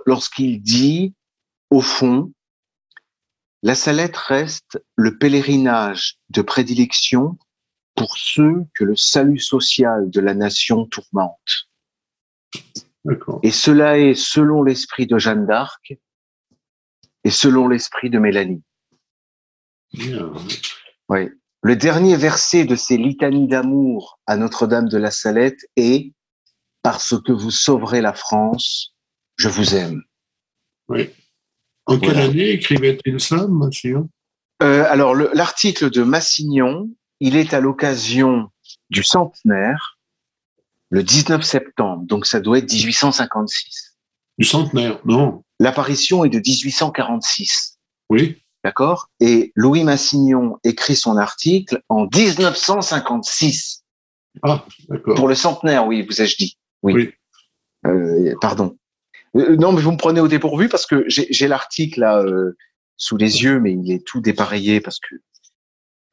lorsqu'il 0.06 0.62
dit, 0.62 1.12
au 1.70 1.80
fond, 1.80 2.32
la 3.62 3.74
Salette 3.74 4.16
reste 4.16 4.82
le 4.96 5.18
pèlerinage 5.18 6.18
de 6.30 6.42
prédilection 6.42 7.36
pour 7.98 8.16
ceux 8.16 8.64
que 8.74 8.84
le 8.84 8.94
salut 8.94 9.40
social 9.40 10.08
de 10.08 10.20
la 10.20 10.32
nation 10.32 10.86
tourmente. 10.86 11.68
Et 13.42 13.50
cela 13.50 13.98
est 13.98 14.14
selon 14.14 14.62
l'esprit 14.62 15.06
de 15.06 15.18
Jeanne 15.18 15.46
d'Arc 15.46 15.94
et 17.24 17.30
selon 17.30 17.66
l'esprit 17.66 18.08
de 18.08 18.18
Mélanie. 18.18 18.62
Oui. 21.08 21.28
Le 21.62 21.74
dernier 21.74 22.16
verset 22.16 22.64
de 22.64 22.76
ces 22.76 22.96
litanies 22.96 23.48
d'amour 23.48 24.20
à 24.26 24.36
Notre-Dame 24.36 24.88
de 24.88 24.98
la 24.98 25.10
Salette 25.10 25.60
est 25.76 26.12
Parce 26.82 27.20
que 27.20 27.32
vous 27.32 27.50
sauverez 27.50 28.00
la 28.00 28.12
France, 28.12 28.94
je 29.36 29.48
vous 29.48 29.74
aime. 29.74 30.02
Oui. 30.88 31.10
En 31.86 31.98
quelle 31.98 32.12
voilà. 32.12 32.26
année 32.26 32.50
écrivait-il 32.50 33.18
ça, 33.18 33.48
Massignon 33.48 34.08
euh, 34.62 34.84
Alors, 34.88 35.16
l'article 35.16 35.90
de 35.90 36.02
Massignon, 36.02 36.88
il 37.20 37.36
est 37.36 37.54
à 37.54 37.60
l'occasion 37.60 38.50
du 38.90 39.02
centenaire, 39.02 39.98
le 40.90 41.02
19 41.02 41.42
septembre, 41.42 42.04
donc 42.04 42.26
ça 42.26 42.40
doit 42.40 42.58
être 42.58 42.72
1856. 42.72 43.96
Du 44.38 44.44
centenaire, 44.44 45.00
non 45.04 45.42
L'apparition 45.60 46.24
est 46.24 46.28
de 46.28 46.38
1846. 46.38 47.78
Oui. 48.10 48.40
D'accord? 48.64 49.10
Et 49.20 49.52
Louis 49.54 49.84
Massignon 49.84 50.58
écrit 50.64 50.96
son 50.96 51.16
article 51.16 51.82
en 51.88 52.06
1956. 52.12 53.84
Ah, 54.42 54.64
d'accord. 54.88 55.14
Pour 55.16 55.28
le 55.28 55.34
centenaire, 55.34 55.86
oui, 55.86 56.06
vous 56.08 56.22
ai-je 56.22 56.36
dit. 56.36 56.58
Oui. 56.82 56.92
oui. 56.94 57.10
Euh, 57.86 58.34
pardon. 58.40 58.76
Euh, 59.36 59.56
non, 59.56 59.72
mais 59.72 59.82
vous 59.82 59.92
me 59.92 59.96
prenez 59.96 60.20
au 60.20 60.28
dépourvu 60.28 60.68
parce 60.68 60.86
que 60.86 61.04
j'ai 61.08 61.48
l'article 61.48 62.00
là 62.00 62.22
euh, 62.22 62.56
sous 62.96 63.16
les 63.16 63.42
yeux, 63.42 63.60
mais 63.60 63.72
il 63.72 63.92
est 63.92 64.04
tout 64.04 64.20
dépareillé 64.20 64.80
parce 64.80 64.98
que 64.98 65.16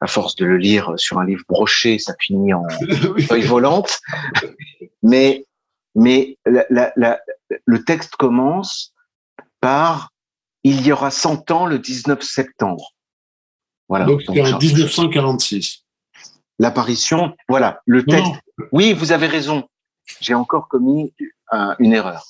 à 0.00 0.06
force 0.06 0.36
de 0.36 0.44
le 0.44 0.58
lire 0.58 0.92
sur 0.96 1.18
un 1.18 1.24
livre 1.24 1.44
broché, 1.48 1.98
ça 1.98 2.14
finit 2.20 2.52
en 2.52 2.64
feuille 3.28 3.46
volante. 3.46 3.98
Mais, 5.02 5.44
mais 5.94 6.36
la, 6.44 6.64
la, 6.70 6.92
la, 6.96 7.20
le 7.64 7.84
texte 7.84 8.16
commence 8.16 8.92
par 9.60 10.10
il 10.64 10.84
y 10.84 10.92
aura 10.92 11.10
100 11.10 11.50
ans 11.50 11.66
le 11.66 11.78
19 11.78 12.20
septembre. 12.22 12.92
Voilà. 13.88 14.04
Donc, 14.04 14.22
c'est 14.26 14.40
en 14.40 14.58
1946. 14.58 15.84
L'apparition, 16.58 17.36
voilà, 17.48 17.80
le 17.86 18.04
texte. 18.04 18.32
Oui, 18.72 18.92
vous 18.92 19.12
avez 19.12 19.26
raison. 19.26 19.68
J'ai 20.20 20.34
encore 20.34 20.68
commis 20.68 21.12
un, 21.52 21.76
une 21.78 21.92
erreur. 21.92 22.24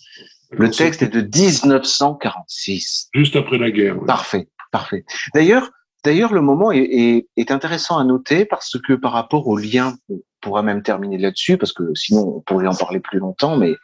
Le 0.51 0.71
texte 0.71 1.03
est 1.03 1.09
de 1.09 1.21
1946. 1.21 3.09
Juste 3.15 3.37
après 3.37 3.59
la 3.59 3.71
guerre. 3.71 3.99
Ouais. 3.99 4.07
Parfait, 4.07 4.49
parfait. 4.71 5.05
D'ailleurs, 5.35 5.71
D'ailleurs, 6.05 6.33
le 6.33 6.41
moment 6.41 6.71
est, 6.71 6.79
est, 6.79 7.29
est, 7.37 7.51
intéressant 7.51 7.99
à 7.99 8.05
noter 8.05 8.45
parce 8.45 8.79
que 8.81 8.93
par 8.93 9.13
rapport 9.13 9.47
au 9.49 9.57
lien, 9.57 9.97
on 10.09 10.21
pourra 10.41 10.63
même 10.63 10.83
terminer 10.83 11.19
là-dessus 11.19 11.59
parce 11.59 11.73
que 11.73 11.95
sinon 11.95 12.37
on 12.37 12.41
pourrait 12.41 12.69
en 12.69 12.75
parler 12.75 13.01
plus 13.01 13.19
longtemps, 13.19 13.57
mais 13.57 13.75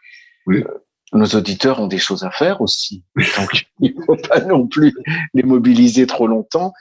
oui. 0.46 0.58
euh, 0.62 0.84
nos 1.12 1.26
auditeurs 1.26 1.80
ont 1.80 1.88
des 1.88 1.98
choses 1.98 2.24
à 2.24 2.30
faire 2.30 2.60
aussi. 2.60 3.04
Donc 3.16 3.66
il 3.80 3.94
ne 3.96 4.04
faut 4.04 4.16
pas 4.16 4.40
non 4.40 4.66
plus 4.66 4.94
les 5.34 5.42
mobiliser 5.42 6.06
trop 6.06 6.26
longtemps. 6.26 6.72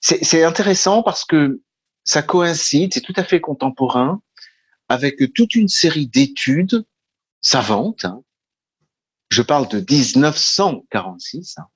C'est 0.00 0.42
intéressant 0.42 1.04
parce 1.04 1.24
que 1.24 1.60
ça 2.02 2.22
coïncide, 2.22 2.92
c'est 2.92 3.02
tout 3.02 3.12
à 3.14 3.22
fait 3.22 3.40
contemporain 3.40 4.20
avec 4.88 5.32
toute 5.32 5.54
une 5.54 5.68
série 5.68 6.08
d'études 6.08 6.84
savantes. 7.40 8.04
Hein. 8.04 8.22
Je 9.30 9.42
parle 9.42 9.68
de 9.68 9.78
1946. 9.78 11.54
Hein 11.58 11.66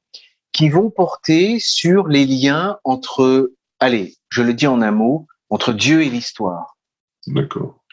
qui 0.56 0.70
vont 0.70 0.88
porter 0.88 1.58
sur 1.60 2.08
les 2.08 2.24
liens 2.24 2.78
entre, 2.82 3.52
allez, 3.78 4.16
je 4.30 4.40
le 4.40 4.54
dis 4.54 4.66
en 4.66 4.80
un 4.80 4.90
mot, 4.90 5.26
entre 5.50 5.74
Dieu 5.74 6.00
et 6.02 6.08
l'histoire. 6.08 6.78
D'accord. 7.26 7.84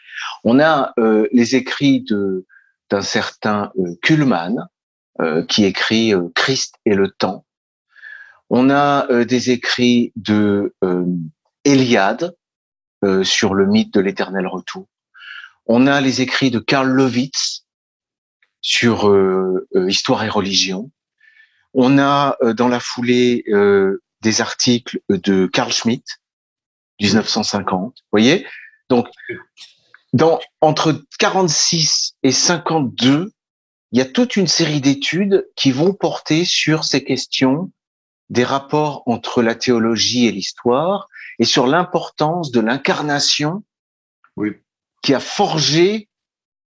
On 0.44 0.58
a 0.58 0.94
euh, 0.98 1.28
les 1.30 1.56
écrits 1.56 2.00
de 2.00 2.46
d'un 2.90 3.02
certain 3.02 3.70
euh, 3.78 3.94
Kuhlmann 4.02 4.66
euh, 5.20 5.44
qui 5.44 5.64
écrit 5.64 6.14
euh, 6.14 6.28
Christ 6.34 6.76
et 6.86 6.94
le 6.94 7.10
temps. 7.10 7.44
On 8.48 8.70
a 8.70 9.10
euh, 9.10 9.26
des 9.26 9.50
écrits 9.50 10.12
de 10.16 10.74
Eliade 11.64 12.34
sur 13.22 13.52
le 13.52 13.66
mythe 13.66 13.92
de 13.92 14.00
l'éternel 14.00 14.46
retour. 14.46 14.86
On 15.66 15.86
a 15.86 16.00
les 16.00 16.22
écrits 16.22 16.50
de 16.50 16.58
Karl 16.58 16.88
Lewitz 16.88 17.66
sur 18.62 19.14
histoire 19.74 20.24
et 20.24 20.30
religion. 20.30 20.90
On 21.74 21.98
a 21.98 22.36
euh, 22.42 22.54
dans 22.54 22.68
la 22.68 22.80
foulée 22.80 23.44
euh, 23.48 24.02
des 24.22 24.40
articles 24.40 25.00
de 25.08 25.46
Carl 25.46 25.72
Schmitt 25.72 26.04
1950. 27.00 27.94
Vous 27.96 28.08
voyez? 28.12 28.46
Donc, 28.88 29.08
dans, 30.12 30.40
entre 30.60 31.04
46 31.18 32.14
et 32.22 32.32
52, 32.32 33.32
il 33.92 33.98
y 33.98 34.00
a 34.00 34.04
toute 34.04 34.36
une 34.36 34.46
série 34.46 34.80
d'études 34.80 35.48
qui 35.56 35.72
vont 35.72 35.92
porter 35.92 36.44
sur 36.44 36.84
ces 36.84 37.04
questions 37.04 37.72
des 38.30 38.44
rapports 38.44 39.02
entre 39.06 39.42
la 39.42 39.54
théologie 39.54 40.26
et 40.26 40.32
l'histoire 40.32 41.08
et 41.38 41.44
sur 41.44 41.66
l'importance 41.66 42.50
de 42.50 42.60
l'incarnation 42.60 43.62
oui. 44.36 44.52
qui 45.02 45.14
a 45.14 45.20
forgé 45.20 46.08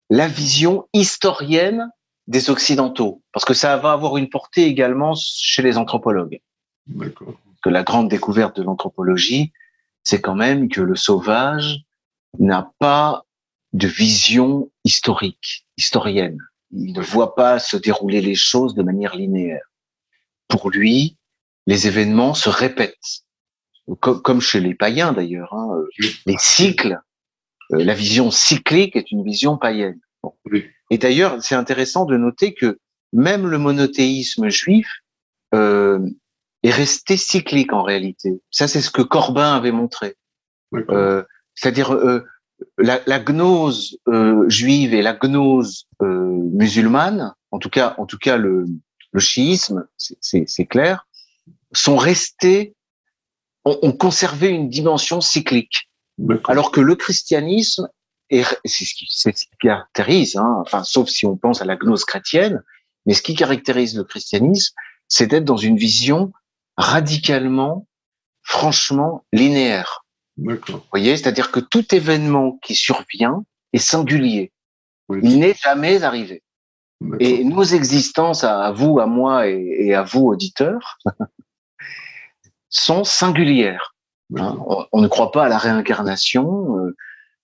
la 0.10 0.28
vision 0.28 0.88
historienne 0.94 1.90
des 2.30 2.52
Occidentaux, 2.52 3.24
parce 3.34 3.44
que 3.44 3.56
ça 3.56 3.76
va 3.78 3.92
avoir 3.92 4.16
une 4.16 4.30
portée 4.30 4.66
également 4.66 5.16
chez 5.16 5.64
les 5.64 5.78
anthropologues. 5.78 6.40
Que 7.64 7.70
la 7.70 7.84
grande 7.84 8.08
découverte 8.08 8.56
de 8.56 8.64
l'anthropologie, 8.64 9.52
c'est 10.04 10.22
quand 10.22 10.36
même 10.36 10.70
que 10.70 10.80
le 10.80 10.96
sauvage 10.96 11.80
n'a 12.38 12.72
pas 12.78 13.26
de 13.74 13.88
vision 13.88 14.70
historique, 14.86 15.66
historienne. 15.76 16.38
Il 16.72 16.94
ne 16.94 17.02
voit 17.02 17.34
pas 17.34 17.58
se 17.58 17.78
dérouler 17.78 18.22
les 18.22 18.36
choses 18.36 18.76
de 18.76 18.84
manière 18.84 19.16
linéaire. 19.16 19.66
Pour 20.48 20.70
lui, 20.70 21.18
les 21.66 21.88
événements 21.88 22.36
se 22.36 22.50
répètent, 22.50 23.24
comme, 24.02 24.40
chez 24.40 24.60
les 24.60 24.76
païens 24.76 25.14
d'ailleurs. 25.14 25.52
Hein. 25.54 25.84
Les 26.28 26.38
cycles, 26.38 27.00
euh, 27.74 27.84
la 27.84 27.96
vision 27.96 28.30
cyclique 28.30 28.96
est 28.96 29.12
une 29.12 29.24
vision 29.24 29.58
païenne. 29.58 30.00
Et 30.90 30.98
d'ailleurs, 30.98 31.42
c'est 31.42 31.56
intéressant 31.56 32.06
de 32.06 32.18
noter 32.18 32.54
que 32.54 32.80
même 33.14 33.48
le 33.48 33.58
monothéisme 33.58 34.50
juif 34.50 34.88
euh, 35.56 36.00
est 36.64 36.72
resté 36.72 37.18
cyclique 37.18 37.74
en 37.74 37.84
réalité. 37.84 38.42
Ça, 38.52 38.68
c'est 38.68 38.82
ce 38.82 38.92
que 38.92 39.02
Corbin 39.02 39.56
avait 39.56 39.72
montré. 39.72 40.16
Euh, 40.74 41.24
C'est-à-dire 41.56 41.94
euh, 41.94 42.26
la, 42.78 43.02
la, 43.08 43.20
gnose 43.20 43.98
juive 44.48 44.94
et 44.94 45.02
la 45.02 45.14
gnose 45.14 45.88
musulmane, 46.02 47.34
en 47.52 47.60
tout 47.60 47.70
cas, 47.70 47.96
en 47.98 48.06
tout 48.06 48.18
cas 48.18 48.38
le, 48.38 48.66
le 49.12 49.20
chiisme, 49.20 49.88
c'est 49.98 50.66
clair, 50.66 51.08
sont 51.72 51.98
restés, 51.98 52.76
ont, 53.66 53.80
ont, 53.82 53.94
conservé 53.94 54.50
une 54.50 54.70
dimension 54.70 55.22
cyclique, 55.22 55.90
alors 56.48 56.72
que 56.72 56.82
le 56.82 56.96
christianisme 56.96 57.88
et 58.30 58.44
c'est 58.66 58.86
ce 58.86 58.94
qui, 58.94 59.08
ce 59.10 59.30
qui 59.30 59.48
caractérise, 59.60 60.38
hein, 60.38 60.58
enfin, 60.62 60.84
sauf 60.84 61.10
si 61.10 61.26
on 61.26 61.36
pense 61.36 61.62
à 61.62 61.66
la 61.66 61.76
gnose 61.76 62.06
chrétienne, 62.06 62.64
mais 63.06 63.14
ce 63.14 63.22
qui 63.22 63.36
caractérise 63.36 63.98
le 63.98 64.04
christianisme, 64.04 64.76
c'est 65.08 65.28
d'être 65.28 65.46
dans 65.46 65.58
une 65.58 65.78
vision 65.78 66.32
radicalement, 66.78 67.88
franchement 68.44 69.26
linéaire. 69.34 70.06
Vous 70.38 70.58
voyez, 70.92 71.18
c'est-à-dire 71.18 71.52
que 71.52 71.60
tout 71.60 71.94
événement 71.94 72.58
qui 72.62 72.76
survient 72.76 73.44
est 73.74 73.80
singulier. 73.80 74.52
Il 75.10 75.40
n'est 75.40 75.56
jamais 75.56 76.04
arrivé. 76.04 76.44
Et 77.20 77.44
nos 77.44 77.64
existences, 77.64 78.44
à 78.44 78.72
vous, 78.72 79.00
à 79.00 79.06
moi 79.06 79.48
et, 79.48 79.94
à 79.94 80.04
vous, 80.04 80.28
auditeurs, 80.28 81.00
sont 82.70 83.04
singulières. 83.04 83.96
Hein. 84.38 84.58
on, 84.92 85.02
ne 85.02 85.08
croit 85.08 85.32
pas 85.32 85.46
à 85.46 85.50
la 85.50 85.58
réincarnation. 85.58 86.76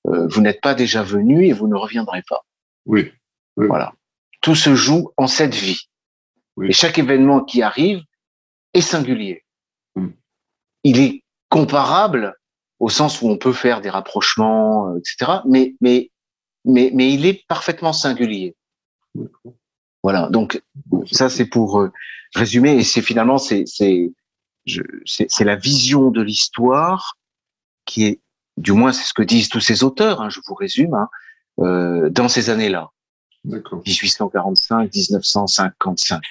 Euh, 0.08 0.28
vous 0.28 0.42
n'êtes 0.42 0.62
pas 0.62 0.76
déjà 0.76 1.04
venu 1.04 1.46
et 1.46 1.54
vous 1.54 1.68
ne 1.68 1.76
reviendrez 1.76 2.24
pas. 2.28 2.46
Oui. 2.86 3.12
Voilà. 3.56 3.94
Tout 4.42 4.56
se 4.56 4.76
joue 4.76 5.12
en 5.18 5.28
cette 5.28 5.56
vie. 5.56 5.90
Et 6.64 6.72
chaque 6.72 6.98
événement 6.98 7.44
qui 7.44 7.62
arrive 7.62 8.02
est 8.74 8.82
singulier. 8.82 9.44
Hmm. 9.96 10.10
Il 10.84 11.00
est 11.00 11.24
comparable 11.50 12.36
au 12.80 12.90
sens 12.90 13.22
où 13.22 13.28
on 13.28 13.38
peut 13.38 13.54
faire 13.54 13.82
des 13.82 13.90
rapprochements, 13.90 14.90
euh, 14.90 15.00
etc. 15.00 15.40
Mais, 15.46 15.76
mais, 15.82 16.12
mais, 16.66 16.92
mais 16.94 17.12
il 17.14 17.26
est 17.26 17.46
parfaitement 17.48 17.94
singulier. 17.94 18.56
Voilà. 20.04 20.30
Donc, 20.30 20.62
ça, 21.12 21.30
c'est 21.30 21.46
pour 21.46 21.80
euh, 21.80 21.92
résumer. 22.36 22.74
Et 22.74 22.84
c'est 22.84 23.02
finalement, 23.02 23.38
c'est, 23.38 23.64
c'est, 23.66 24.12
c'est 25.06 25.44
la 25.44 25.56
vision 25.56 26.12
de 26.12 26.22
l'histoire 26.22 27.18
qui 27.86 28.06
est 28.06 28.20
du 28.58 28.72
moins 28.72 28.92
c'est 28.94 29.06
ce 29.06 29.14
que 29.14 29.24
disent 29.24 29.50
tous 29.50 29.60
ces 29.60 29.84
auteurs, 29.84 30.22
hein, 30.22 30.30
je 30.30 30.40
vous 30.48 30.56
résume, 30.56 30.94
hein, 30.94 31.10
euh, 31.60 32.10
dans 32.10 32.30
ces 32.30 32.50
années-là. 32.50 32.90
1845, 33.46 34.94
1955. 34.94 36.22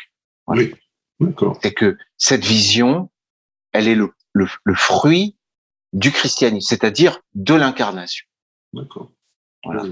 Oui, 0.49 0.75
d'accord. 1.21 1.59
C'est 1.63 1.73
que 1.73 1.97
cette 2.17 2.45
vision, 2.45 3.11
elle 3.73 3.89
est 3.89 3.95
le, 3.95 4.13
le, 4.33 4.49
le 4.65 4.75
fruit 4.75 5.37
du 5.93 6.11
christianisme, 6.11 6.69
c'est-à-dire 6.69 7.21
de 7.35 7.55
l'incarnation. 7.55 8.27
D'accord. 8.73 9.13
Voilà. 9.65 9.85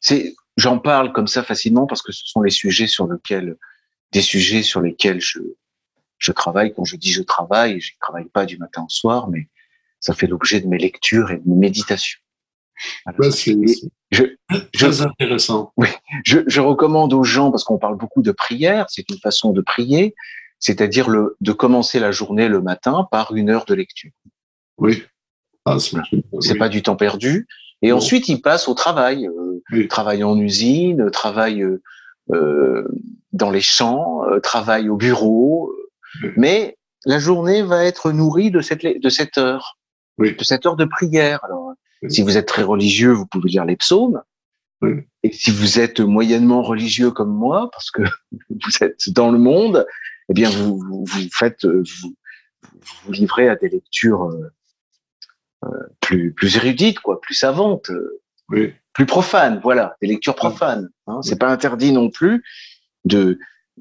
C'est, 0.00 0.34
j'en 0.56 0.78
parle 0.78 1.12
comme 1.12 1.26
ça 1.26 1.42
facilement 1.42 1.86
parce 1.86 2.02
que 2.02 2.12
ce 2.12 2.26
sont 2.26 2.40
les 2.40 2.50
sujets 2.50 2.86
sur 2.86 3.06
lesquels, 3.06 3.56
des 4.12 4.22
sujets 4.22 4.62
sur 4.62 4.80
lesquels 4.80 5.20
je, 5.20 5.40
je 6.18 6.32
travaille. 6.32 6.74
Quand 6.74 6.84
je 6.84 6.96
dis 6.96 7.12
je 7.12 7.22
travaille, 7.22 7.80
je 7.80 7.92
ne 7.92 7.98
travaille 8.00 8.28
pas 8.28 8.46
du 8.46 8.56
matin 8.56 8.84
au 8.84 8.88
soir, 8.88 9.28
mais 9.28 9.48
ça 10.00 10.14
fait 10.14 10.26
l'objet 10.26 10.60
de 10.60 10.66
mes 10.66 10.78
lectures 10.78 11.30
et 11.30 11.36
de 11.36 11.42
mes 11.46 11.56
méditations. 11.56 12.20
c'est 13.30 13.56
très 14.72 15.00
intéressant. 15.02 15.72
Oui, 15.76 15.88
je, 16.24 16.40
je, 16.46 16.60
recommande 16.60 17.12
aux 17.12 17.24
gens, 17.24 17.50
parce 17.50 17.64
qu'on 17.64 17.78
parle 17.78 17.96
beaucoup 17.96 18.22
de 18.22 18.32
prière, 18.32 18.86
c'est 18.88 19.08
une 19.10 19.18
façon 19.18 19.52
de 19.52 19.60
prier, 19.60 20.14
c'est-à-dire 20.58 21.08
le, 21.08 21.36
de 21.40 21.52
commencer 21.52 21.98
la 21.98 22.12
journée 22.12 22.48
le 22.48 22.60
matin 22.60 23.06
par 23.10 23.34
une 23.34 23.50
heure 23.50 23.64
de 23.64 23.74
lecture. 23.74 24.10
Oui. 24.78 25.04
Ah, 25.64 25.78
c'est 26.40 26.58
pas 26.58 26.68
du 26.68 26.82
temps 26.82 26.96
perdu. 26.96 27.48
Et 27.82 27.92
ensuite, 27.92 28.28
il 28.28 28.40
passe 28.40 28.68
au 28.68 28.74
travail, 28.74 29.26
euh, 29.26 29.88
travail 29.88 30.22
en 30.24 30.38
usine, 30.38 31.10
travail 31.10 31.62
euh, 31.62 31.82
euh 32.32 32.88
dans 33.32 33.50
les 33.50 33.60
champs, 33.60 34.24
euh, 34.30 34.40
travail 34.40 34.88
au 34.88 34.96
bureau. 34.96 35.70
Mais 36.36 36.78
la 37.04 37.18
journée 37.18 37.62
va 37.62 37.84
être 37.84 38.12
nourrie 38.12 38.50
de 38.50 38.60
cette, 38.60 38.82
de 38.82 39.08
cette 39.10 39.36
heure 39.36 39.76
oui. 40.18 40.34
de 40.36 40.44
cette 40.44 40.66
heure 40.66 40.76
de 40.76 40.84
prière. 40.84 41.44
Alors, 41.44 41.72
si 42.08 42.22
vous 42.22 42.36
êtes 42.36 42.46
très 42.46 42.62
religieux, 42.62 43.12
vous 43.12 43.26
pouvez 43.26 43.50
lire 43.50 43.64
les 43.64 43.76
psaumes. 43.76 44.22
Et 45.22 45.32
si 45.32 45.50
vous 45.50 45.80
êtes 45.80 46.00
moyennement 46.00 46.62
religieux 46.62 47.10
comme 47.10 47.34
moi, 47.34 47.70
parce 47.72 47.90
que 47.90 48.02
vous 48.50 48.70
êtes 48.84 49.10
dans 49.10 49.30
le 49.30 49.38
monde, 49.38 49.86
eh 50.28 50.34
bien, 50.34 50.50
vous, 50.50 50.78
vous, 50.78 51.28
faites, 51.32 51.64
vous, 51.64 52.14
vous 53.04 53.12
livrez 53.12 53.48
à 53.48 53.56
des 53.56 53.68
lectures 53.68 54.24
euh, 54.24 54.52
euh, 55.64 55.68
plus, 56.00 56.32
plus 56.32 56.56
érudites, 56.56 57.00
quoi, 57.00 57.20
plus 57.20 57.34
savantes, 57.34 57.90
oui. 58.50 58.74
plus 58.92 59.06
profanes. 59.06 59.60
Voilà, 59.62 59.96
des 60.02 60.08
lectures 60.08 60.34
profanes. 60.34 60.90
Hein. 61.06 61.20
C'est 61.22 61.38
pas 61.38 61.50
interdit 61.50 61.92
non 61.92 62.10
plus 62.10 62.44
de, 63.04 63.38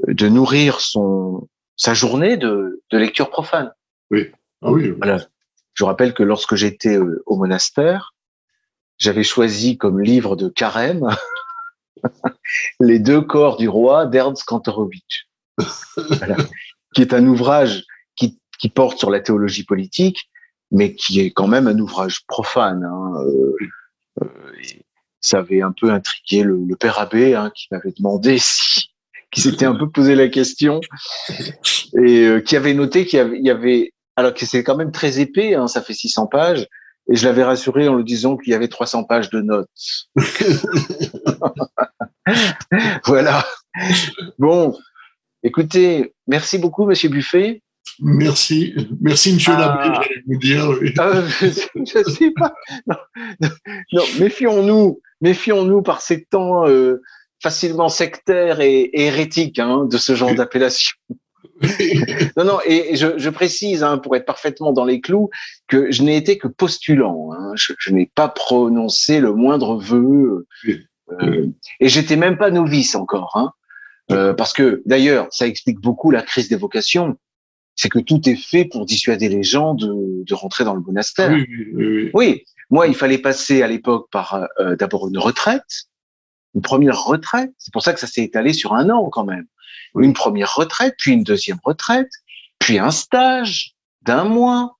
de 0.08 0.28
nourrir 0.30 0.80
son, 0.80 1.50
sa 1.76 1.94
journée 1.94 2.38
de, 2.38 2.82
de 2.90 2.98
lecture 2.98 3.30
profane. 3.30 3.72
Oui. 4.12 4.32
Ah 4.62 4.72
oui. 4.72 4.92
Voilà. 4.98 5.20
Je 5.76 5.84
rappelle 5.84 6.14
que 6.14 6.24
lorsque 6.24 6.56
j'étais 6.56 6.98
euh, 6.98 7.22
au 7.26 7.38
monastère, 7.38 8.14
j'avais 8.98 9.24
choisi 9.24 9.78
comme 9.78 10.02
livre 10.02 10.36
de 10.36 10.50
carême 10.50 11.08
Les 12.80 13.00
deux 13.00 13.22
corps 13.22 13.58
du 13.58 13.68
roi 13.70 14.06
d'Ernst 14.06 14.44
Kantorowicz, 14.46 15.26
qui 16.96 17.02
est 17.02 17.14
un 17.14 17.26
ouvrage 17.26 17.84
qui, 18.16 18.40
qui, 18.60 18.70
porte 18.70 18.98
sur 18.98 19.10
la 19.10 19.20
théologie 19.20 19.64
politique, 19.64 20.30
mais 20.72 20.96
qui 20.96 21.20
est 21.20 21.32
quand 21.32 21.48
même 21.48 21.68
un 21.68 21.78
ouvrage 21.80 22.26
profane. 22.28 22.84
Hein. 22.84 23.14
Euh, 23.26 23.56
euh, 24.24 24.28
ça 25.22 25.40
avait 25.40 25.62
un 25.62 25.72
peu 25.72 25.92
intrigué 25.92 26.44
le, 26.44 26.58
le 26.66 26.76
père 26.76 27.00
abbé, 27.00 27.36
hein, 27.36 27.52
qui 27.56 27.68
m'avait 27.72 27.94
demandé 27.98 28.38
si, 28.40 28.90
qui 29.32 29.42
s'était 29.42 29.66
un 29.66 29.76
peu 29.76 29.90
posé 29.90 30.16
la 30.16 30.30
question 30.30 30.80
et 31.98 32.26
euh, 32.26 32.42
qui 32.42 32.56
avait 32.56 32.74
noté 32.74 33.06
qu'il 33.06 33.20
y, 33.42 33.48
y 33.48 33.50
avait 33.50 33.92
alors 34.16 34.34
que 34.34 34.46
c'est 34.46 34.64
quand 34.64 34.76
même 34.76 34.92
très 34.92 35.20
épais, 35.20 35.56
hein, 35.56 35.68
ça 35.68 35.82
fait 35.82 35.94
600 35.94 36.28
pages, 36.28 36.68
et 37.12 37.16
je 37.16 37.26
l'avais 37.26 37.44
rassuré 37.44 37.88
en 37.88 37.96
lui 37.96 38.04
disant 38.04 38.38
qu'il 38.38 38.52
y 38.52 38.56
avait 38.56 38.68
300 38.68 39.04
pages 39.04 39.30
de 39.30 39.42
notes. 39.42 39.70
voilà. 43.06 43.46
Bon, 44.40 44.76
écoutez, 45.44 46.14
merci 46.28 46.58
beaucoup, 46.58 46.86
Monsieur 46.86 47.10
Buffet. 47.10 47.62
Merci, 48.00 48.76
merci 49.00 49.34
Monsieur 49.34 49.54
ah. 49.56 49.60
l'abbé, 49.60 49.96
j'allais 49.96 50.24
vous 50.28 50.40
dire. 50.40 50.70
Oui. 50.82 50.94
Euh, 51.00 51.28
je 51.40 52.00
ne 52.00 52.04
sais 52.04 52.32
pas. 52.32 52.54
Non, 52.88 52.98
non 53.94 54.04
méfions-nous, 54.20 55.02
méfions-nous 55.22 55.82
par 55.82 56.02
ces 56.02 56.26
temps 56.26 56.68
euh, 56.68 57.02
facilement 57.42 57.88
sectaires 57.88 58.60
et, 58.60 58.82
et 58.82 59.06
hérétiques 59.06 59.60
hein, 59.60 59.86
de 59.86 59.98
ce 59.98 60.16
genre 60.16 60.34
d'appellation 60.34 60.98
non, 62.38 62.44
non, 62.46 62.60
et 62.66 62.96
je, 62.96 63.18
je 63.18 63.30
précise, 63.30 63.84
hein, 63.84 63.98
pour 63.98 64.16
être 64.16 64.26
parfaitement 64.26 64.74
dans 64.74 64.86
les 64.86 65.02
clous, 65.02 65.30
que 65.68 65.92
je 65.92 66.04
n'ai 66.04 66.18
été 66.18 66.38
que 66.38 66.48
postulant. 66.48 67.32
Hein, 67.34 67.52
je, 67.56 67.74
je 67.78 67.92
n'ai 67.92 68.12
pas 68.14 68.28
prononcé 68.28 69.20
le 69.20 69.34
moindre 69.34 69.78
vœu. 69.78 70.48
Euh, 71.22 71.48
et 71.80 71.90
j'étais 71.90 72.16
même 72.16 72.38
pas 72.38 72.52
novice 72.52 72.96
encore. 72.96 73.32
Hein, 73.36 73.52
euh, 74.12 74.34
parce 74.34 74.54
que, 74.54 74.82
d'ailleurs, 74.86 75.28
ça 75.32 75.48
explique 75.48 75.80
beaucoup 75.80 76.12
la 76.12 76.22
crise 76.22 76.50
des 76.50 76.56
vocations. 76.56 77.18
c'est 77.76 77.90
que 77.90 78.00
tout 78.00 78.28
est 78.28 78.36
fait 78.36 78.66
pour 78.66 78.86
dissuader 78.86 79.30
les 79.30 79.44
gens 79.44 79.74
de, 79.74 80.24
de 80.24 80.34
rentrer 80.34 80.64
dans 80.64 80.74
le 80.74 80.82
monastère. 80.82 81.32
Oui, 81.32 81.46
oui, 81.50 81.74
oui. 81.74 82.12
Oui, 82.14 82.44
moi, 82.70 82.88
il 82.88 82.96
fallait 82.96 83.18
passer 83.18 83.62
à 83.62 83.68
l'époque 83.68 84.08
par 84.12 84.48
euh, 84.60 84.76
d'abord 84.78 85.08
une 85.08 85.18
retraite, 85.18 85.90
une 86.56 86.62
première 86.62 87.04
retraite. 87.04 87.52
C'est 87.58 87.74
pour 87.74 87.84
ça 87.84 87.94
que 87.94 88.00
ça 88.00 88.08
s'est 88.08 88.24
étalé 88.24 88.54
sur 88.54 88.74
un 88.74 88.90
an 88.90 89.10
quand 89.10 89.26
même. 89.26 89.46
Une 90.00 90.14
première 90.14 90.54
retraite, 90.56 90.96
puis 90.98 91.14
une 91.14 91.24
deuxième 91.24 91.60
retraite, 91.64 92.10
puis 92.60 92.80
un 92.80 92.92
stage 92.92 93.76
d'un 94.02 94.24
mois, 94.26 94.78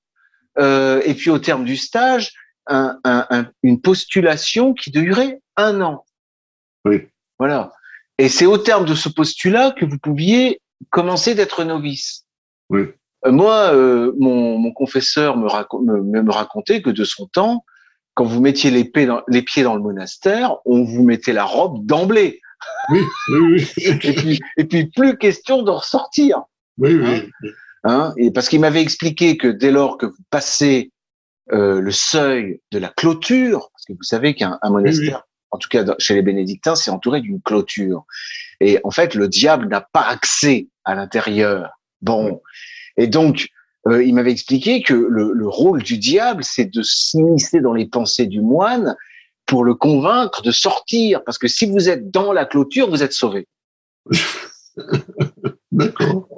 euh, 0.58 1.00
et 1.04 1.14
puis 1.14 1.30
au 1.30 1.38
terme 1.38 1.64
du 1.64 1.76
stage, 1.76 2.32
un, 2.66 2.98
un, 3.04 3.26
un- 3.30 3.50
une 3.62 3.80
postulation 3.80 4.74
qui 4.74 4.90
durait 4.90 5.40
un 5.56 5.80
an. 5.80 6.04
Oui. 6.84 7.08
Voilà. 7.38 7.72
Et 8.18 8.28
c'est 8.28 8.46
au 8.46 8.58
terme 8.58 8.86
de 8.86 8.94
ce 8.94 9.08
postulat 9.08 9.72
que 9.72 9.84
vous 9.84 9.98
pouviez 9.98 10.60
commencer 10.90 11.34
d'être 11.34 11.64
novice. 11.64 12.24
Oui. 12.70 12.82
Euh, 13.26 13.32
Moi, 13.32 13.74
euh, 13.74 14.12
mon, 14.18 14.58
mon 14.58 14.72
confesseur 14.72 15.36
me, 15.36 15.46
raco- 15.48 15.82
me, 15.84 16.22
me 16.22 16.32
racontait 16.32 16.82
que 16.82 16.90
de 16.90 17.04
son 17.04 17.26
temps, 17.26 17.64
quand 18.14 18.24
vous 18.24 18.40
mettiez 18.40 18.70
les 18.70 18.84
dans, 19.06 19.22
les 19.28 19.42
pieds 19.42 19.62
dans 19.62 19.74
le 19.74 19.82
monastère, 19.82 20.56
on 20.64 20.82
vous 20.84 21.02
mettait 21.04 21.34
la 21.34 21.44
robe 21.44 21.84
d'emblée. 21.84 22.40
Oui, 22.90 23.00
oui, 23.28 23.38
oui. 23.40 23.72
Et 23.78 23.94
puis, 23.94 24.40
et 24.56 24.64
puis 24.64 24.86
plus 24.86 25.16
question 25.18 25.62
d'en 25.62 25.78
ressortir. 25.78 26.42
Oui, 26.78 26.94
oui. 26.94 27.30
Hein? 27.84 28.12
Et 28.16 28.30
parce 28.30 28.48
qu'il 28.48 28.60
m'avait 28.60 28.82
expliqué 28.82 29.36
que 29.36 29.48
dès 29.48 29.70
lors 29.70 29.98
que 29.98 30.06
vous 30.06 30.24
passez 30.30 30.92
euh, 31.52 31.80
le 31.80 31.92
seuil 31.92 32.60
de 32.72 32.78
la 32.78 32.88
clôture, 32.88 33.70
parce 33.72 33.84
que 33.86 33.92
vous 33.92 34.02
savez 34.02 34.34
qu'un 34.34 34.58
un 34.62 34.70
monastère, 34.70 35.22
en 35.50 35.58
tout 35.58 35.68
cas 35.68 35.84
chez 35.98 36.14
les 36.14 36.22
bénédictins, 36.22 36.74
c'est 36.74 36.90
entouré 36.90 37.20
d'une 37.20 37.40
clôture. 37.40 38.04
Et 38.60 38.80
en 38.84 38.90
fait, 38.90 39.14
le 39.14 39.28
diable 39.28 39.68
n'a 39.68 39.80
pas 39.80 40.02
accès 40.02 40.68
à 40.84 40.94
l'intérieur. 40.94 41.70
Bon. 42.02 42.40
Et 42.96 43.06
donc, 43.06 43.48
euh, 43.88 44.02
il 44.02 44.14
m'avait 44.14 44.32
expliqué 44.32 44.82
que 44.82 44.94
le, 44.94 45.32
le 45.32 45.48
rôle 45.48 45.82
du 45.82 45.98
diable, 45.98 46.42
c'est 46.42 46.64
de 46.64 46.82
s'immiscer 46.82 47.60
dans 47.60 47.74
les 47.74 47.86
pensées 47.86 48.26
du 48.26 48.40
moine 48.40 48.96
pour 49.46 49.64
le 49.64 49.74
convaincre 49.74 50.42
de 50.42 50.50
sortir. 50.50 51.22
Parce 51.24 51.38
que 51.38 51.48
si 51.48 51.66
vous 51.66 51.88
êtes 51.88 52.10
dans 52.10 52.32
la 52.32 52.44
clôture, 52.44 52.90
vous 52.90 53.02
êtes 53.02 53.12
sauvé. 53.12 53.48
D'accord. 55.72 56.28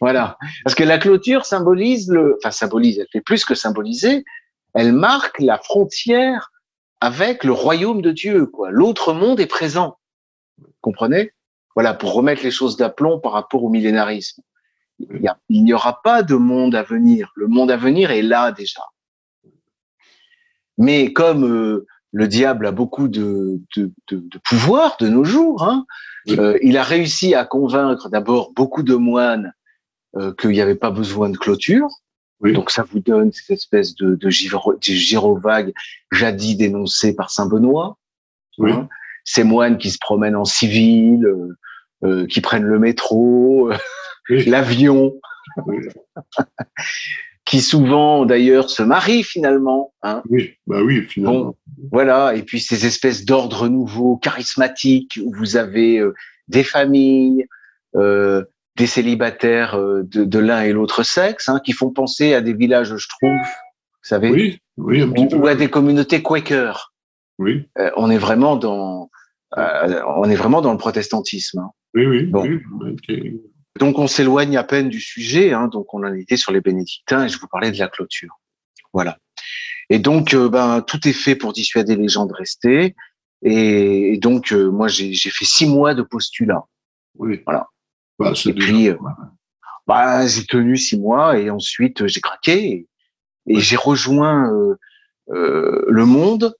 Voilà. 0.00 0.38
Parce 0.64 0.74
que 0.74 0.84
la 0.84 0.98
clôture 0.98 1.44
symbolise 1.44 2.10
le, 2.10 2.36
enfin 2.38 2.50
symbolise, 2.50 2.98
elle 2.98 3.08
fait 3.12 3.20
plus 3.20 3.44
que 3.44 3.54
symboliser, 3.54 4.24
elle 4.74 4.92
marque 4.92 5.40
la 5.40 5.58
frontière 5.58 6.50
avec 7.00 7.44
le 7.44 7.52
royaume 7.52 8.02
de 8.02 8.10
Dieu, 8.10 8.46
quoi. 8.46 8.70
L'autre 8.70 9.12
monde 9.12 9.40
est 9.40 9.46
présent. 9.46 9.98
Comprenez? 10.80 11.32
Voilà, 11.74 11.94
pour 11.94 12.12
remettre 12.12 12.42
les 12.42 12.50
choses 12.50 12.76
d'aplomb 12.76 13.20
par 13.20 13.32
rapport 13.32 13.64
au 13.64 13.70
millénarisme. 13.70 14.42
Il 14.98 15.64
n'y 15.64 15.72
aura 15.72 16.02
pas 16.02 16.22
de 16.22 16.34
monde 16.34 16.74
à 16.74 16.82
venir. 16.82 17.32
Le 17.34 17.46
monde 17.46 17.70
à 17.70 17.76
venir 17.76 18.10
est 18.10 18.22
là 18.22 18.52
déjà. 18.52 18.82
Mais 20.76 21.12
comme 21.12 21.44
euh, 21.44 21.86
le 22.12 22.28
diable 22.28 22.66
a 22.66 22.72
beaucoup 22.72 23.08
de, 23.08 23.60
de, 23.76 23.92
de, 24.08 24.18
de 24.18 24.38
pouvoir 24.48 24.96
de 25.00 25.08
nos 25.08 25.24
jours, 25.24 25.62
hein, 25.62 25.86
euh, 26.28 26.58
il 26.62 26.76
a 26.76 26.82
réussi 26.82 27.34
à 27.34 27.44
convaincre 27.44 28.08
d'abord 28.08 28.52
beaucoup 28.54 28.82
de 28.82 28.94
moines 28.94 29.52
euh, 30.16 30.32
qu'il 30.34 30.50
n'y 30.50 30.60
avait 30.60 30.74
pas 30.74 30.90
besoin 30.90 31.30
de 31.30 31.36
clôture. 31.36 31.88
Oui. 32.40 32.52
Donc 32.52 32.70
ça 32.70 32.82
vous 32.82 33.00
donne 33.00 33.32
cette 33.32 33.50
espèce 33.50 33.94
de, 33.94 34.14
de, 34.14 34.30
gyrovague 34.30 35.72
jadis 36.10 36.56
dénoncé 36.56 37.14
par 37.14 37.30
Saint 37.30 37.46
Benoît. 37.46 37.98
Oui. 38.58 38.72
Hein. 38.72 38.88
Ces 39.24 39.44
moines 39.44 39.78
qui 39.78 39.90
se 39.90 39.98
promènent 40.00 40.36
en 40.36 40.46
civil, 40.46 41.26
euh, 42.02 42.26
qui 42.26 42.40
prennent 42.40 42.64
le 42.64 42.78
métro, 42.78 43.70
Oui. 44.30 44.44
l'avion. 44.46 45.14
qui 47.50 47.60
souvent 47.60 48.24
d'ailleurs 48.26 48.70
se 48.70 48.82
marient 48.84 49.24
finalement. 49.24 49.92
Hein. 50.02 50.22
Oui, 50.30 50.54
bah 50.68 50.82
oui, 50.82 51.02
finalement. 51.02 51.56
Voilà, 51.90 52.34
et 52.36 52.42
puis 52.42 52.60
ces 52.60 52.86
espèces 52.86 53.24
d'ordres 53.24 53.68
nouveaux, 53.68 54.16
charismatiques, 54.18 55.18
où 55.24 55.34
vous 55.34 55.56
avez 55.56 55.98
euh, 55.98 56.14
des 56.46 56.62
familles, 56.62 57.46
euh, 57.96 58.44
des 58.76 58.86
célibataires 58.86 59.74
euh, 59.76 60.02
de, 60.04 60.22
de 60.24 60.38
l'un 60.38 60.62
et 60.62 60.72
l'autre 60.72 61.02
sexe, 61.02 61.48
hein, 61.48 61.60
qui 61.64 61.72
font 61.72 61.90
penser 61.90 62.34
à 62.34 62.40
des 62.40 62.54
villages 62.54 62.96
schtroumpfs, 62.96 63.48
vous 64.02 64.08
savez, 64.08 64.30
Oui, 64.30 64.58
oui, 64.76 65.00
un 65.02 65.10
petit 65.10 65.24
ou, 65.24 65.28
peu. 65.28 65.36
ou 65.36 65.46
à 65.48 65.56
des 65.56 65.68
communautés 65.68 66.22
quakers. 66.22 66.94
Oui, 67.40 67.66
Euh, 67.78 67.90
on 67.96 68.10
est 68.10 68.18
vraiment 68.18 68.54
dans, 68.56 69.10
euh, 69.58 70.00
on 70.18 70.30
est 70.30 70.36
vraiment 70.36 70.60
dans 70.60 70.72
le 70.72 70.78
protestantisme. 70.78 71.58
hein. 71.58 71.70
oui, 71.94 72.06
oui. 72.06 72.22
Bon. 72.26 72.42
oui. 73.08 73.40
Donc 73.78 73.98
on 73.98 74.06
s'éloigne 74.08 74.56
à 74.56 74.64
peine 74.64 74.88
du 74.88 75.00
sujet, 75.00 75.52
hein, 75.52 75.68
donc 75.68 75.94
on 75.94 76.02
en 76.04 76.12
était 76.14 76.36
sur 76.36 76.52
les 76.52 76.60
bénédictins 76.60 77.24
et 77.24 77.28
je 77.28 77.38
vous 77.38 77.46
parlais 77.46 77.70
de 77.70 77.78
la 77.78 77.88
clôture. 77.88 78.40
Voilà. 78.92 79.18
Et 79.90 79.98
donc 79.98 80.34
euh, 80.34 80.48
ben 80.48 80.82
tout 80.82 81.06
est 81.06 81.12
fait 81.12 81.36
pour 81.36 81.52
dissuader 81.52 81.96
les 81.96 82.08
gens 82.08 82.26
de 82.26 82.34
rester. 82.34 82.94
Et, 83.42 84.12
et 84.14 84.18
donc 84.18 84.52
euh, 84.52 84.70
moi 84.70 84.88
j'ai 84.88 85.14
fait 85.14 85.44
six 85.44 85.66
mois 85.66 85.94
de 85.94 86.02
postulat. 86.02 86.64
Oui. 87.16 87.42
Voilà. 87.46 87.68
Bah, 88.18 88.32
c'est 88.34 88.50
Et 88.50 88.54
puis, 88.54 88.88
euh. 88.88 88.96
Bah 89.86 90.26
j'ai 90.26 90.44
tenu 90.44 90.76
six 90.76 90.98
mois 90.98 91.38
et 91.38 91.48
ensuite 91.50 92.06
j'ai 92.06 92.20
craqué 92.20 92.64
et, 92.66 92.86
et 93.46 93.54
Ouais. 93.54 93.60
j'ai 93.60 93.76
rejoint 93.76 94.52
euh, 94.52 94.74
euh, 95.30 95.84
le 95.88 96.04
monde 96.04 96.54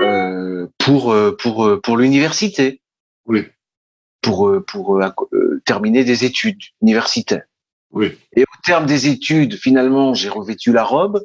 euh, 0.00 0.66
pour 0.78 1.14
pour 1.38 1.80
pour 1.82 1.96
l'université, 1.96 2.82
Oui, 3.26 3.46
pour 4.20 4.52
pour 4.66 5.00
terminer 5.72 6.02
des 6.12 6.20
études 6.30 6.62
universitaires. 6.82 7.46
oui, 7.98 8.08
Et 8.38 8.42
au 8.42 8.56
terme 8.70 8.86
des 8.94 9.02
études, 9.14 9.54
finalement, 9.66 10.06
j'ai 10.18 10.28
revêtu 10.38 10.68
la 10.72 10.84
robe, 10.94 11.16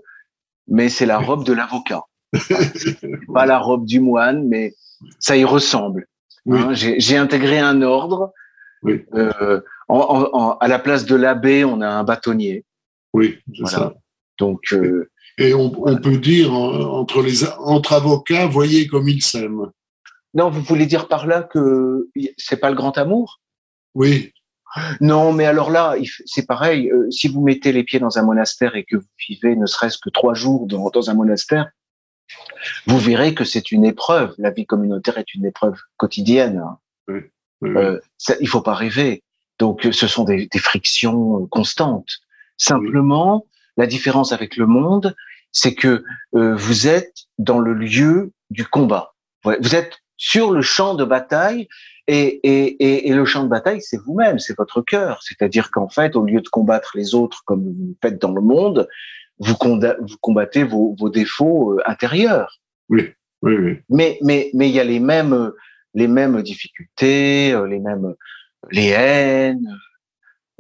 mais 0.76 0.88
c'est 0.96 1.06
la 1.14 1.20
robe 1.28 1.44
de 1.50 1.54
l'avocat. 1.60 2.04
Pas 3.34 3.46
la 3.46 3.60
robe 3.60 3.86
du 3.86 4.00
moine, 4.00 4.48
mais 4.52 4.74
ça 5.20 5.36
y 5.38 5.46
ressemble. 5.56 6.02
Oui. 6.46 6.60
Hein, 6.60 6.74
j'ai 6.74 7.18
intégré 7.18 7.58
un 7.60 7.82
ordre. 7.82 8.32
Oui. 8.84 9.04
Euh, 9.16 9.62
en, 9.88 9.98
en- 10.16 10.30
en- 10.40 10.58
à 10.66 10.68
la 10.68 10.80
place 10.86 11.06
de 11.06 11.16
l'abbé, 11.16 11.66
on 11.66 11.82
a 11.82 11.88
un 12.02 12.04
bâtonnier. 12.04 12.66
oui, 13.14 13.28
c'est 13.56 13.62
Voilà. 13.62 13.78
ça. 13.78 13.94
Donc, 14.38 14.62
euh, 14.74 15.10
Et 15.38 15.54
on, 15.54 15.68
on 15.92 15.98
peut 16.06 16.18
dire 16.34 16.54
entre 16.54 17.22
les 17.28 17.38
entre 17.76 17.94
avocats, 17.94 18.46
voyez 18.48 18.86
comme 18.92 19.08
ils 19.10 19.24
s'aiment. 19.24 19.68
non, 20.34 20.50
vous 20.54 20.62
voulez 20.72 20.86
dire 20.94 21.06
par 21.08 21.24
là 21.32 21.40
que 21.52 21.64
c'est 22.38 22.60
pas 22.64 22.70
le 22.74 22.76
grand 22.82 22.96
amour? 23.06 23.28
Oui, 23.96 24.34
Non, 25.00 25.32
mais 25.32 25.46
alors 25.46 25.72
là, 25.72 25.96
c'est 26.26 26.46
pareil. 26.46 26.92
euh, 26.92 27.10
si 27.10 27.28
vous 27.30 27.42
mettez 27.42 27.72
les 27.72 27.84
pieds 27.84 28.00
dans 28.00 28.18
un 28.20 28.24
monastère 28.24 28.76
et 28.76 28.84
que 28.84 28.98
vous 28.98 29.08
vivez 29.28 29.56
ne 29.56 29.66
serait-ce 29.66 29.98
que 29.98 30.10
trois 30.10 30.34
jours 30.34 30.68
dans, 30.68 30.90
dans 30.90 31.10
un 31.10 31.14
monastère, 31.14 31.72
vous 32.88 32.98
verrez 33.00 33.34
que 33.34 33.44
c'est 33.46 33.72
une 33.72 33.86
épreuve. 33.86 34.34
La 34.38 34.52
vie 34.52 34.66
communautaire 34.66 35.18
est 35.18 35.34
une 35.34 35.46
épreuve 35.46 35.78
quotidienne. 35.98 36.58
hein. 36.60 36.78
oui, 37.08 37.20
oui. 37.62 37.70
Euh, 37.70 38.00
ça, 38.18 38.36
il 38.42 38.48
faut 38.48 38.62
pas 38.62 38.74
rêver. 38.74 39.24
Donc, 39.60 39.86
euh, 39.86 39.92
ce 39.92 40.08
sont 40.08 40.26
des, 40.26 40.48
des 40.48 40.60
frictions 40.60 41.46
constantes. 41.48 42.20
Simplement, 42.58 43.46
la 43.78 43.88
différence 43.88 44.32
avec 44.34 44.58
le 44.58 44.66
monde, 44.66 45.16
c'est 45.52 45.76
que 45.76 46.04
euh, 46.36 46.56
vous 46.56 46.88
êtes 46.88 47.16
dans 47.38 47.60
le 47.60 47.74
lieu 47.74 48.32
du 48.50 48.66
combat. 48.66 49.14
Vous 49.44 49.76
êtes 49.76 50.00
sur 50.18 50.52
le 50.52 50.62
champ 50.62 50.96
de 50.96 51.06
bataille 51.06 51.68
et, 52.08 52.40
et, 52.44 52.66
et, 52.84 53.10
et 53.10 53.14
le 53.14 53.26
champ 53.26 53.44
de 53.44 53.50
bataille, 53.50 53.82
c'est 53.82 53.98
vous-même, 53.98 54.40
c'est 54.40 54.58
votre 54.58 54.82
cœur. 54.82 55.22
C'est-à-dire 55.24 55.72
qu'en 55.72 55.90
fait, 55.90 56.16
au 56.16 56.24
lieu 56.24 56.42
de 56.42 56.48
combattre 56.50 56.92
les 56.96 57.16
autres 57.16 57.42
comme 57.46 57.64
vous 57.64 57.88
le 57.88 57.96
faites 58.02 58.22
dans 58.22 58.32
le 58.32 58.42
monde, 58.42 58.88
vous, 59.40 59.56
combattez 60.22 60.64
vos, 60.64 60.96
vos 60.98 61.10
défauts 61.10 61.74
euh, 61.74 61.82
intérieurs 61.86 62.62
oui, 62.90 63.12
oui. 63.42 63.80
mais 63.90 64.18
mais 64.22 64.50
mais 64.54 64.70
il 64.70 64.76
y 64.76 64.80
a 64.80 64.84
les 64.84 65.00
mêmes 65.00 65.52
les 65.94 66.08
mêmes 66.08 66.42
difficultés, 66.42 67.52
euh, 67.52 67.68
les 67.68 67.80
mêmes 67.80 68.14
les 68.72 68.90
haines, 68.90 69.68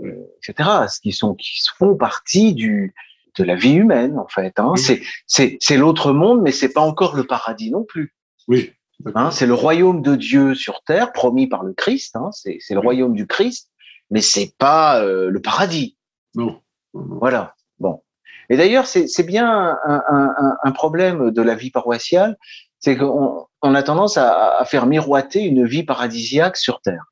euh, 0.01 0.25
etc. 0.37 0.69
Ce 0.89 0.99
qui 0.99 1.11
sont 1.11 1.35
qui 1.35 1.61
font 1.77 1.95
partie 1.95 2.53
du 2.53 2.93
de 3.37 3.43
la 3.43 3.55
vie 3.55 3.75
humaine 3.75 4.17
en 4.17 4.27
fait. 4.27 4.59
Hein. 4.59 4.71
Oui. 4.73 4.79
C'est 4.79 5.01
c'est 5.27 5.57
c'est 5.61 5.77
l'autre 5.77 6.11
monde, 6.11 6.41
mais 6.41 6.51
c'est 6.51 6.73
pas 6.73 6.81
encore 6.81 7.15
le 7.15 7.25
paradis 7.25 7.69
non 7.69 7.83
plus. 7.83 8.13
Oui, 8.47 8.73
Hein. 9.13 9.31
C'est 9.31 9.45
le 9.45 9.53
royaume 9.53 10.01
de 10.01 10.15
Dieu 10.15 10.55
sur 10.55 10.81
terre 10.83 11.11
promis 11.11 11.47
par 11.47 11.63
le 11.63 11.73
Christ. 11.73 12.15
Hein. 12.15 12.29
C'est 12.31 12.57
c'est 12.59 12.73
le 12.73 12.79
royaume 12.79 13.13
du 13.13 13.27
Christ, 13.27 13.69
mais 14.09 14.21
c'est 14.21 14.53
pas 14.57 15.01
euh, 15.01 15.29
le 15.29 15.41
paradis. 15.41 15.97
non. 16.35 16.61
Voilà. 16.93 17.53
Bon. 17.79 18.01
Et 18.49 18.55
d'ailleurs, 18.55 18.87
c'est 18.87 19.07
c'est 19.07 19.23
bien 19.23 19.49
un, 19.85 20.01
un, 20.09 20.55
un, 20.63 20.71
problème 20.71 21.31
de 21.31 21.41
la 21.41 21.55
vie 21.55 21.71
paroissiale, 21.71 22.37
c'est 22.79 22.95
qu'on 22.95 23.47
on 23.61 23.75
a 23.75 23.83
tendance 23.83 24.17
à, 24.17 24.57
à 24.57 24.63
faire 24.65 24.85
miroiter 24.85 25.41
une 25.41 25.65
vie 25.65 25.83
paradisiaque 25.83 26.55
sur 26.55 26.79
Terre. 26.81 27.03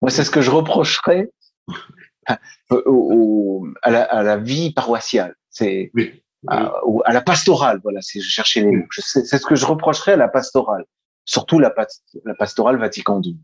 Moi, 0.00 0.10
c'est 0.10 0.24
ce 0.24 0.30
que 0.30 0.40
je 0.40 0.50
reprocherais 0.50 1.28
au- 2.70 2.82
au- 2.86 3.66
à, 3.82 3.90
la, 3.90 4.02
à 4.04 4.22
la 4.22 4.36
vie 4.38 4.72
paroissiale. 4.72 5.34
C'est 5.50 5.90
Oui, 5.94 6.22
à, 6.48 6.72
à 7.04 7.12
la 7.12 7.20
pastorale. 7.20 7.80
Voilà, 7.82 8.00
c'est 8.00 8.20
je 8.20 8.28
cherchais 8.30 8.60
les 8.62 8.70
mots. 8.70 8.84
C'est 8.90 9.24
ce 9.26 9.44
que 9.46 9.54
je 9.54 9.66
reprocherais 9.66 10.12
à 10.12 10.16
la 10.16 10.28
pastorale, 10.28 10.84
surtout 11.26 11.58
la, 11.58 11.68
pas- 11.68 11.86
la 12.24 12.34
pastorale 12.34 12.78
Vatican 12.78 13.20
II. 13.22 13.36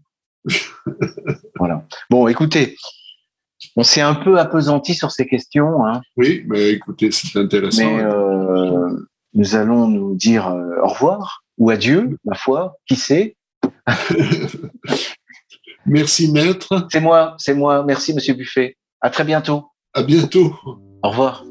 voilà. 1.58 1.84
Bon, 2.08 2.26
écoutez, 2.28 2.76
On 3.76 3.82
s'est 3.84 4.00
un 4.00 4.14
peu 4.14 4.38
appesanti 4.38 4.94
sur 4.94 5.10
ces 5.12 5.26
questions. 5.26 5.84
Hein. 5.86 6.00
Oui, 6.16 6.44
mais 6.48 6.70
écoutez, 6.70 7.10
c'est 7.12 7.38
intéressant. 7.38 7.84
Mais 7.84 8.02
euh, 8.02 8.88
nous 9.34 9.54
allons 9.54 9.86
nous 9.88 10.14
dire 10.16 10.48
euh, 10.48 10.80
au 10.82 10.88
revoir 10.88 11.44
ou 11.58 11.70
adieu, 11.70 12.16
ma 12.24 12.34
foi, 12.34 12.76
qui 12.88 12.96
sait. 12.96 13.36
Merci, 15.86 16.30
maître. 16.32 16.86
C'est 16.90 17.00
moi, 17.00 17.34
c'est 17.38 17.54
moi. 17.54 17.84
Merci, 17.84 18.14
monsieur 18.14 18.34
Buffet. 18.34 18.76
À 19.00 19.10
très 19.10 19.24
bientôt. 19.24 19.66
À 19.94 20.02
bientôt. 20.02 20.54
Au 21.02 21.10
revoir. 21.10 21.44